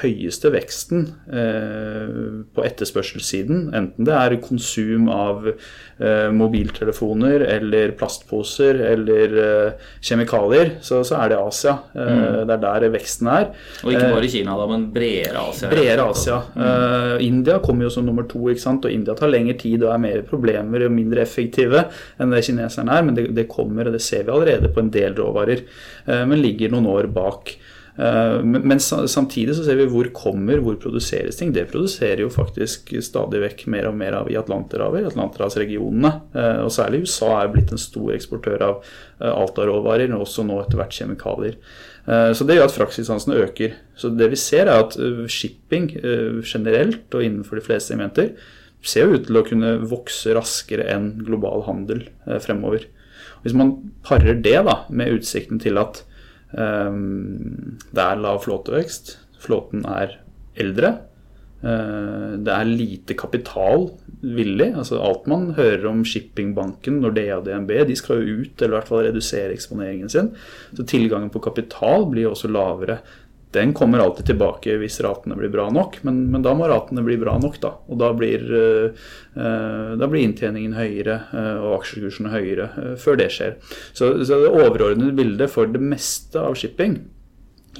høyeste 0.00 0.48
veksten 0.54 1.02
eh, 1.28 2.12
på 2.54 2.64
etterspørselssiden, 2.64 3.66
enten 3.76 4.06
det 4.08 4.14
er 4.16 4.36
konsum 4.40 5.10
av 5.12 5.48
eh, 5.50 6.30
mobiltelefoner 6.32 7.44
eller 7.44 7.92
plastposer 7.98 8.80
eller 8.88 9.34
eh, 9.42 9.90
kjemikalier, 10.00 10.78
så, 10.80 11.02
så, 11.04 11.18
er 11.20 11.34
det 11.34 11.40
Asia. 11.42 11.74
Mm. 11.92 12.22
Det 12.48 12.56
er 12.56 12.62
der 12.62 12.86
veksten 12.94 13.28
er. 13.32 13.50
Og 13.82 13.92
ikke 13.92 14.12
bare 14.14 14.30
Kina, 14.32 14.56
da, 14.58 14.68
men 14.70 14.86
bredere 14.94 15.44
Asia. 15.50 15.72
Bredere 15.72 16.06
Asia. 16.14 16.38
Mm. 16.56 17.26
India 17.26 17.58
kommer 17.64 17.86
jo 17.86 17.92
som 17.92 18.08
nummer 18.08 18.24
to, 18.30 18.46
ikke 18.48 18.64
sant? 18.64 18.88
og 18.88 18.94
India 18.94 19.16
tar 19.18 19.32
lengre 19.32 19.58
tid 19.60 19.84
og 19.84 19.92
er 19.92 20.00
mer 20.02 20.24
problemer 20.28 20.86
og 20.86 20.94
mindre 20.94 21.26
effektive 21.26 21.84
enn 22.16 22.32
det 22.32 22.40
kineserne 22.46 22.96
er, 22.96 23.04
men 23.04 23.18
det, 23.18 23.28
det 23.36 23.48
kommer, 23.50 23.90
og 23.90 23.98
det 23.98 24.02
ser 24.04 24.24
vi 24.24 24.32
allerede 24.32 24.72
på 24.72 24.80
en 24.82 24.90
del 24.94 25.14
råvarer, 25.18 25.62
men 26.08 26.40
ligger 26.40 26.72
noen 26.72 26.88
år 26.90 27.10
bak. 27.12 27.52
Eh, 27.96 28.42
men 28.44 28.80
samtidig 28.80 29.56
så 29.56 29.64
ser 29.66 29.76
vi 29.76 29.86
hvor 29.90 30.08
kommer, 30.16 30.62
hvor 30.64 30.78
produseres 30.80 31.36
ting. 31.38 31.52
Det 31.52 31.66
produserer 31.70 32.24
jo 32.24 32.30
faktisk 32.32 32.94
stadig 33.04 33.42
vekk 33.44 33.66
mer 33.72 33.90
og 33.90 33.98
mer 34.00 34.16
av 34.22 34.30
i 34.32 34.38
Atlanterhavet, 34.40 35.02
i 35.02 35.10
Atlanterhavsregionene. 35.10 36.12
Eh, 36.32 36.62
og 36.64 36.72
særlig 36.72 37.04
USA 37.04 37.34
er 37.42 37.52
blitt 37.52 37.72
en 37.74 37.82
stor 37.82 38.14
eksportør 38.16 38.66
av 38.68 38.78
eh, 38.80 39.28
alt 39.28 39.60
av 39.60 39.68
råvarer, 39.68 40.14
og 40.16 40.26
også 40.26 40.46
nå 40.48 40.62
etter 40.62 40.80
hvert 40.80 41.00
kjemikalier. 41.00 41.58
Så 42.02 42.42
det 42.42 42.56
gjør 42.56 42.64
at 42.66 42.74
fraktdistansene 42.74 43.36
øker. 43.44 43.76
Så 43.94 44.08
det 44.10 44.26
vi 44.32 44.38
ser 44.40 44.66
er 44.66 44.80
at 44.82 44.96
shipping 45.30 45.84
generelt 46.42 47.14
og 47.14 47.22
innenfor 47.22 47.60
de 47.60 47.62
fleste 47.62 47.92
segmenter 47.92 48.32
ser 48.82 49.12
ut 49.12 49.28
til 49.28 49.38
å 49.38 49.44
kunne 49.46 49.76
vokse 49.86 50.34
raskere 50.34 50.88
enn 50.90 51.12
global 51.22 51.62
handel 51.68 52.02
fremover. 52.42 52.88
Hvis 53.44 53.54
man 53.54 53.70
parer 54.02 54.34
det 54.42 54.56
da 54.66 54.80
med 54.90 55.14
utsikten 55.14 55.62
til 55.62 55.78
at 55.78 56.02
det 56.52 58.02
er 58.02 58.20
lav 58.20 58.42
flåtevekst. 58.44 59.16
Flåten 59.40 59.86
er 59.88 60.18
eldre. 60.60 60.92
Eh, 61.62 62.30
det 62.42 62.50
er 62.50 62.66
lite 62.66 63.14
kapital 63.18 63.86
villig. 64.22 64.72
altså 64.74 64.98
Alt 65.02 65.28
man 65.30 65.52
hører 65.54 65.86
om 65.90 66.02
shippingbanken, 66.04 67.00
Nordea 67.02 67.38
og 67.38 67.46
DNB, 67.46 67.70
de 67.86 67.96
skal 67.98 68.22
jo 68.22 68.42
ut 68.42 68.62
eller 68.62 68.74
i 68.74 68.78
hvert 68.80 68.90
fall 68.90 69.04
redusere 69.06 69.54
eksponeringen 69.54 70.10
sin. 70.10 70.32
Så 70.74 70.86
tilgangen 70.86 71.30
på 71.30 71.42
kapital 71.42 72.08
blir 72.10 72.30
også 72.32 72.50
lavere 72.50 72.98
den 73.52 73.72
kommer 73.76 74.00
alltid 74.00 74.26
tilbake 74.26 74.78
hvis 74.80 75.00
ratene 75.04 75.36
blir 75.36 75.50
bra 75.52 75.66
nok, 75.72 75.98
men, 76.06 76.22
men 76.32 76.44
da 76.44 76.54
må 76.56 76.68
ratene 76.70 77.04
bli 77.04 77.18
bra 77.20 77.34
nok. 77.40 77.58
Da 77.60 77.74
og 77.84 77.98
da 78.00 78.12
blir, 78.16 78.44
uh, 78.48 79.92
da 80.00 80.08
blir 80.08 80.24
inntjeningen 80.24 80.76
høyere 80.76 81.18
uh, 81.32 81.58
og 81.60 81.82
aksjekursene 81.82 82.32
høyere 82.32 82.70
uh, 82.76 82.94
før 83.00 83.20
det 83.20 83.28
skjer. 83.34 83.58
Så, 83.92 84.14
så, 84.24 84.40
det 84.40 84.52
overordnede 84.52 85.16
bildet 85.18 85.52
for 85.52 85.68
det 85.68 85.82
meste 85.84 86.40
av 86.40 86.56
shipping 86.58 86.96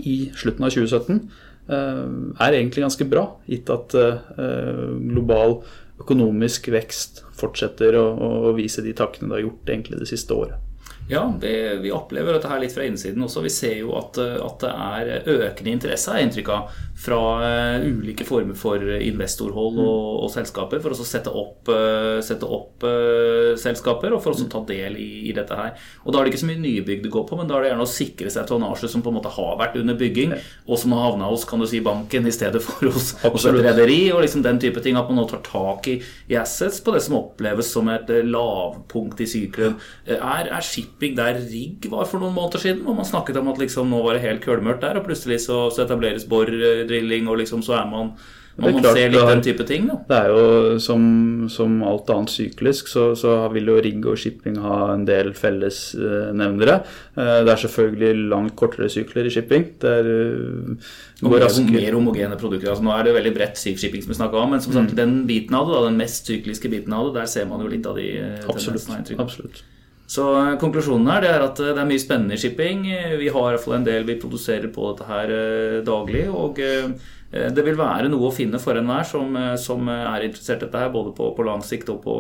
i 0.05 0.19
slutten 0.37 0.69
av 0.69 0.77
2017 0.77 1.25
er 1.73 2.57
egentlig 2.57 2.83
ganske 2.83 3.05
bra, 3.07 3.23
gitt 3.47 3.69
at 3.71 3.95
global 4.35 5.61
økonomisk 6.03 6.67
vekst 6.75 7.23
fortsetter 7.39 7.95
å, 8.01 8.03
å 8.51 8.53
vise 8.57 8.83
de 8.83 8.93
takkene 8.99 9.31
det 9.31 9.39
har 9.39 9.45
gjort 9.47 9.71
egentlig 9.71 10.01
det 10.03 10.09
siste 10.11 10.35
året. 10.35 10.72
Ja, 11.11 11.35
det, 11.41 11.77
vi 11.83 11.91
opplever 11.93 12.37
dette 12.37 12.49
her 12.49 12.61
litt 12.63 12.75
fra 12.75 12.87
innsiden 12.87 13.25
også. 13.27 13.43
Vi 13.45 13.51
ser 13.53 13.75
jo 13.81 13.93
at, 13.99 14.19
at 14.19 14.63
det 14.63 14.71
er 14.71 15.31
økende 15.49 15.75
interesse, 15.75 16.15
er 16.15 16.25
inntrykk 16.25 16.53
av, 16.55 16.71
fra 17.03 17.19
uh, 17.43 17.83
ulike 17.83 18.25
former 18.25 18.55
for 18.59 18.79
investorhold 18.79 19.81
og, 19.83 19.87
mm. 19.89 20.21
og 20.23 20.31
selskaper 20.31 20.83
for 20.85 20.95
å 20.95 21.07
sette 21.07 21.33
opp, 21.35 21.71
uh, 21.73 22.21
sette 22.23 22.47
opp 22.47 22.85
uh, 22.87 23.53
selskaper 23.59 24.15
og 24.15 24.23
for 24.23 24.37
å 24.37 24.49
ta 24.53 24.63
del 24.69 24.99
i, 25.01 25.09
i, 25.27 25.35
dette 25.35 25.57
her. 25.59 25.75
Og 26.05 26.13
Da 26.13 26.21
er 26.21 26.29
det 26.29 26.35
ikke 26.35 26.43
så 26.45 26.51
mye 26.53 26.63
nybygg 26.63 27.03
det 27.05 27.13
går 27.13 27.27
på, 27.29 27.39
men 27.41 27.51
da 27.51 27.59
er 27.59 27.67
det 27.67 27.73
gjerne 27.73 27.87
å 27.89 27.93
sikre 27.93 28.33
seg 28.33 28.47
tonnasje 28.49 28.93
som 28.93 29.03
på 29.05 29.11
en 29.11 29.19
måte 29.19 29.33
har 29.35 29.59
vært 29.61 29.81
under 29.81 29.99
bygging, 29.99 30.37
og 30.69 30.81
som 30.81 30.95
har 30.95 31.09
havna 31.09 31.33
hos 31.33 31.47
kan 31.49 31.63
du 31.63 31.67
si, 31.69 31.83
banken 31.83 32.29
i 32.29 32.35
stedet 32.35 32.63
for 32.63 32.93
hos, 32.93 33.13
hos 33.25 33.49
et 33.51 33.59
rederi. 33.59 34.01
og 34.15 34.23
liksom 34.23 34.47
den 34.47 34.63
type 34.63 34.85
ting, 34.85 34.97
At 35.01 35.11
man 35.11 35.19
nå 35.19 35.27
tar 35.31 35.43
tak 35.49 35.91
i, 35.91 35.99
i 36.31 36.39
assets 36.39 36.81
på 36.85 36.95
det 36.95 37.03
som 37.03 37.19
oppleves 37.19 37.73
som 37.75 37.91
et 37.91 38.09
lavpunkt 38.29 39.25
i 39.25 39.29
sykelen. 39.29 39.79
Er, 40.07 40.47
er 40.47 40.63
shipping 41.03 41.17
der 41.17 41.41
rigg 41.51 41.89
var 41.91 42.07
for 42.07 42.23
noen 42.23 42.35
måneder 42.37 42.63
siden, 42.63 42.87
og 42.87 42.97
man 42.97 43.09
snakket 43.09 43.41
om 43.41 43.51
at 43.51 43.59
liksom 43.59 43.91
nå 43.91 44.03
var 44.05 44.15
det 44.15 44.27
helt 44.27 44.45
kølmørkt 44.45 44.83
der, 44.83 45.01
og 45.01 45.09
plutselig 45.09 45.43
så, 45.43 45.69
så 45.71 45.85
etableres 45.85 46.29
bordrilling, 46.29 47.29
og 47.29 47.43
liksom 47.43 47.63
så 47.63 47.81
er 47.81 47.91
man 47.91 48.15
man, 48.53 48.75
man 48.77 48.85
ser 48.85 49.09
litt 49.09 49.31
den 49.31 49.41
type 49.41 49.65
ting, 49.65 49.87
da. 49.89 49.95
Det 50.11 50.17
er 50.19 50.27
jo 50.29 50.75
som, 50.85 51.05
som 51.49 51.79
alt 51.89 52.11
annet 52.13 52.29
syklisk, 52.29 52.91
så, 52.93 53.07
så, 53.17 53.49
vil 53.55 53.71
jo 53.73 53.79
rigg 53.81 54.05
og 54.05 54.19
shipping 54.21 54.59
ha 54.61 54.91
en 54.93 55.07
del 55.09 55.33
fellesnevnere. 55.33 56.75
Eh, 57.17 57.39
det 57.47 57.55
er 57.55 57.63
selvfølgelig 57.65 58.29
langt 58.29 58.53
kortere 58.61 58.91
sykler 58.93 59.25
i 59.25 59.33
shipping. 59.33 59.65
Det 59.81 59.95
er 60.03 60.11
uh, 60.13 60.93
mer, 61.25 61.49
mer 61.73 61.97
homogene 61.97 62.37
produkter. 62.37 62.75
Altså, 62.75 62.85
nå 62.85 62.93
er 62.93 63.09
det 63.09 63.17
veldig 63.17 63.35
bredt 63.41 63.65
shipping 63.65 64.05
som 64.05 64.13
vi 64.13 64.21
snakka 64.21 64.45
om, 64.45 64.53
men 64.53 64.61
som 64.61 64.77
sagt, 64.77 64.93
mm. 64.93 65.01
den 65.01 65.19
biten 65.33 65.57
av 65.57 65.71
det, 65.71 65.79
da, 65.79 65.85
den 65.89 66.01
mest 66.05 66.29
sykliske 66.29 66.77
biten 66.77 66.93
av 66.93 67.09
det, 67.09 67.23
der 67.23 67.33
ser 67.33 67.49
man 67.49 67.65
jo 67.65 67.73
litt 67.73 67.89
av 67.89 67.97
de 67.97 68.11
tendensene 68.45 69.01
Absolutt. 69.01 69.17
Absolutt. 69.17 69.65
Så 70.13 70.27
konklusjonen 70.61 71.09
her 71.09 71.25
er 71.25 71.45
at 71.47 71.57
det 71.57 71.73
er 71.73 71.89
mye 71.89 72.03
spennende 72.03 72.37
i 72.37 72.41
shipping. 72.43 72.83
Vi 73.17 73.31
har 73.33 73.47
i 73.49 73.55
hvert 73.55 73.65
fall 73.65 73.79
en 73.79 73.87
del 73.87 74.05
vi 74.05 74.19
produserer 74.21 74.69
på 74.75 74.91
dette 74.91 75.07
her 75.09 75.31
daglig. 75.87 76.27
og 76.29 76.61
Eh, 77.33 77.49
det 77.55 77.65
vil 77.65 77.79
være 77.79 78.11
noe 78.13 78.29
å 78.29 78.35
finne 78.35 78.61
for 78.63 78.79
enhver 78.79 79.07
som, 79.09 79.33
eh, 79.37 79.55
som 79.57 79.89
er 79.89 80.27
interessert 80.29 80.63
i 80.63 80.67
dette, 80.67 80.79
her, 80.79 80.93
både 80.93 81.15
på, 81.17 81.31
på, 81.37 81.47
lang 81.47 81.65
sikt 81.65 81.89
og 81.93 82.03
på, 82.05 82.19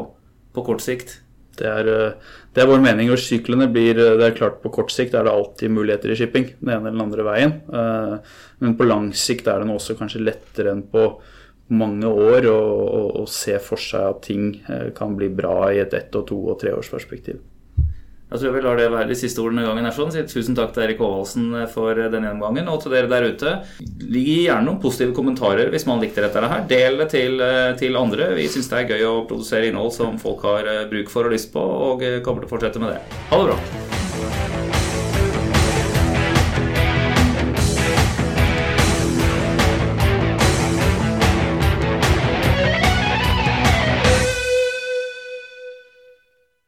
på 0.54 0.64
kort 0.64 0.84
sikt. 0.84 1.18
Det 1.58 1.68
er, 1.68 1.90
eh, 1.92 2.32
det 2.54 2.62
er, 2.62 2.70
vår 2.70 2.80
mening. 2.80 3.10
og 3.12 3.20
syklene 3.20 3.68
blir, 3.72 3.94
det 4.00 4.24
er 4.24 4.38
klart 4.38 4.62
På 4.62 4.72
kort 4.72 4.90
sikt 4.90 5.14
er 5.14 5.24
det 5.24 5.32
alltid 5.32 5.70
muligheter 5.70 6.10
i 6.10 6.16
shipping. 6.16 6.48
Den 6.60 6.72
ene 6.72 6.88
eller 6.88 6.96
den 6.96 7.04
andre 7.04 7.28
veien. 7.28 7.54
Men 8.62 8.76
på 8.78 8.88
lang 8.88 9.12
sikt 9.12 9.48
er 9.48 9.60
det 9.60 9.68
nå 9.68 9.76
også 9.76 9.98
kanskje 9.98 10.24
lettere 10.24 10.72
enn 10.72 10.84
på 10.88 11.06
mange 11.72 12.08
år 12.08 12.48
å, 12.48 12.58
å 13.20 13.26
se 13.28 13.58
for 13.60 13.80
seg 13.80 14.08
at 14.08 14.22
ting 14.24 14.60
kan 14.96 15.16
bli 15.16 15.28
bra 15.32 15.70
i 15.72 15.80
et 15.80 15.92
ett- 15.94 16.16
og 16.16 16.26
to- 16.28 16.48
og 16.52 16.60
treårsperspektiv. 16.60 17.40
Jeg 18.32 18.40
tror 18.40 18.54
vi 18.54 18.60
lar 18.64 18.78
det 18.80 18.86
være 18.88 19.10
de 19.10 19.16
siste 19.18 19.42
ordene 19.42 19.66
gangen. 19.66 19.90
sånn. 19.92 20.14
Tusen 20.30 20.56
takk 20.56 20.72
til 20.72 20.86
Erik 20.86 21.02
Håvaldsen 21.04 21.50
for 21.72 21.98
den 22.00 22.24
gjennomgangen. 22.24 22.70
Og 22.72 22.80
til 22.80 22.94
dere 22.96 23.10
der 23.10 23.28
ute, 23.28 23.52
gi 23.76 24.38
gjerne 24.46 24.64
noen 24.70 24.80
positive 24.80 25.12
kommentarer 25.16 25.68
hvis 25.72 25.84
man 25.88 26.00
likte 26.00 26.24
dette 26.24 26.40
her. 26.40 26.64
Del 26.70 26.96
det 27.02 27.10
til, 27.12 27.44
til 27.80 27.98
andre. 28.00 28.32
Vi 28.38 28.48
syns 28.48 28.72
det 28.72 28.80
er 28.80 28.94
gøy 28.94 29.08
å 29.10 29.16
produsere 29.28 29.68
innhold 29.68 29.92
som 29.92 30.16
folk 30.22 30.46
har 30.48 30.70
bruk 30.88 31.12
for 31.12 31.28
og 31.28 31.36
lyst 31.36 31.52
på, 31.52 31.60
og 31.60 32.06
kommer 32.24 32.40
til 32.40 32.48
å 32.48 32.54
fortsette 32.56 32.80
med 32.80 32.96
det. 32.96 33.20
Ha 33.28 33.42
det 33.42 33.52
bra. 33.52 34.01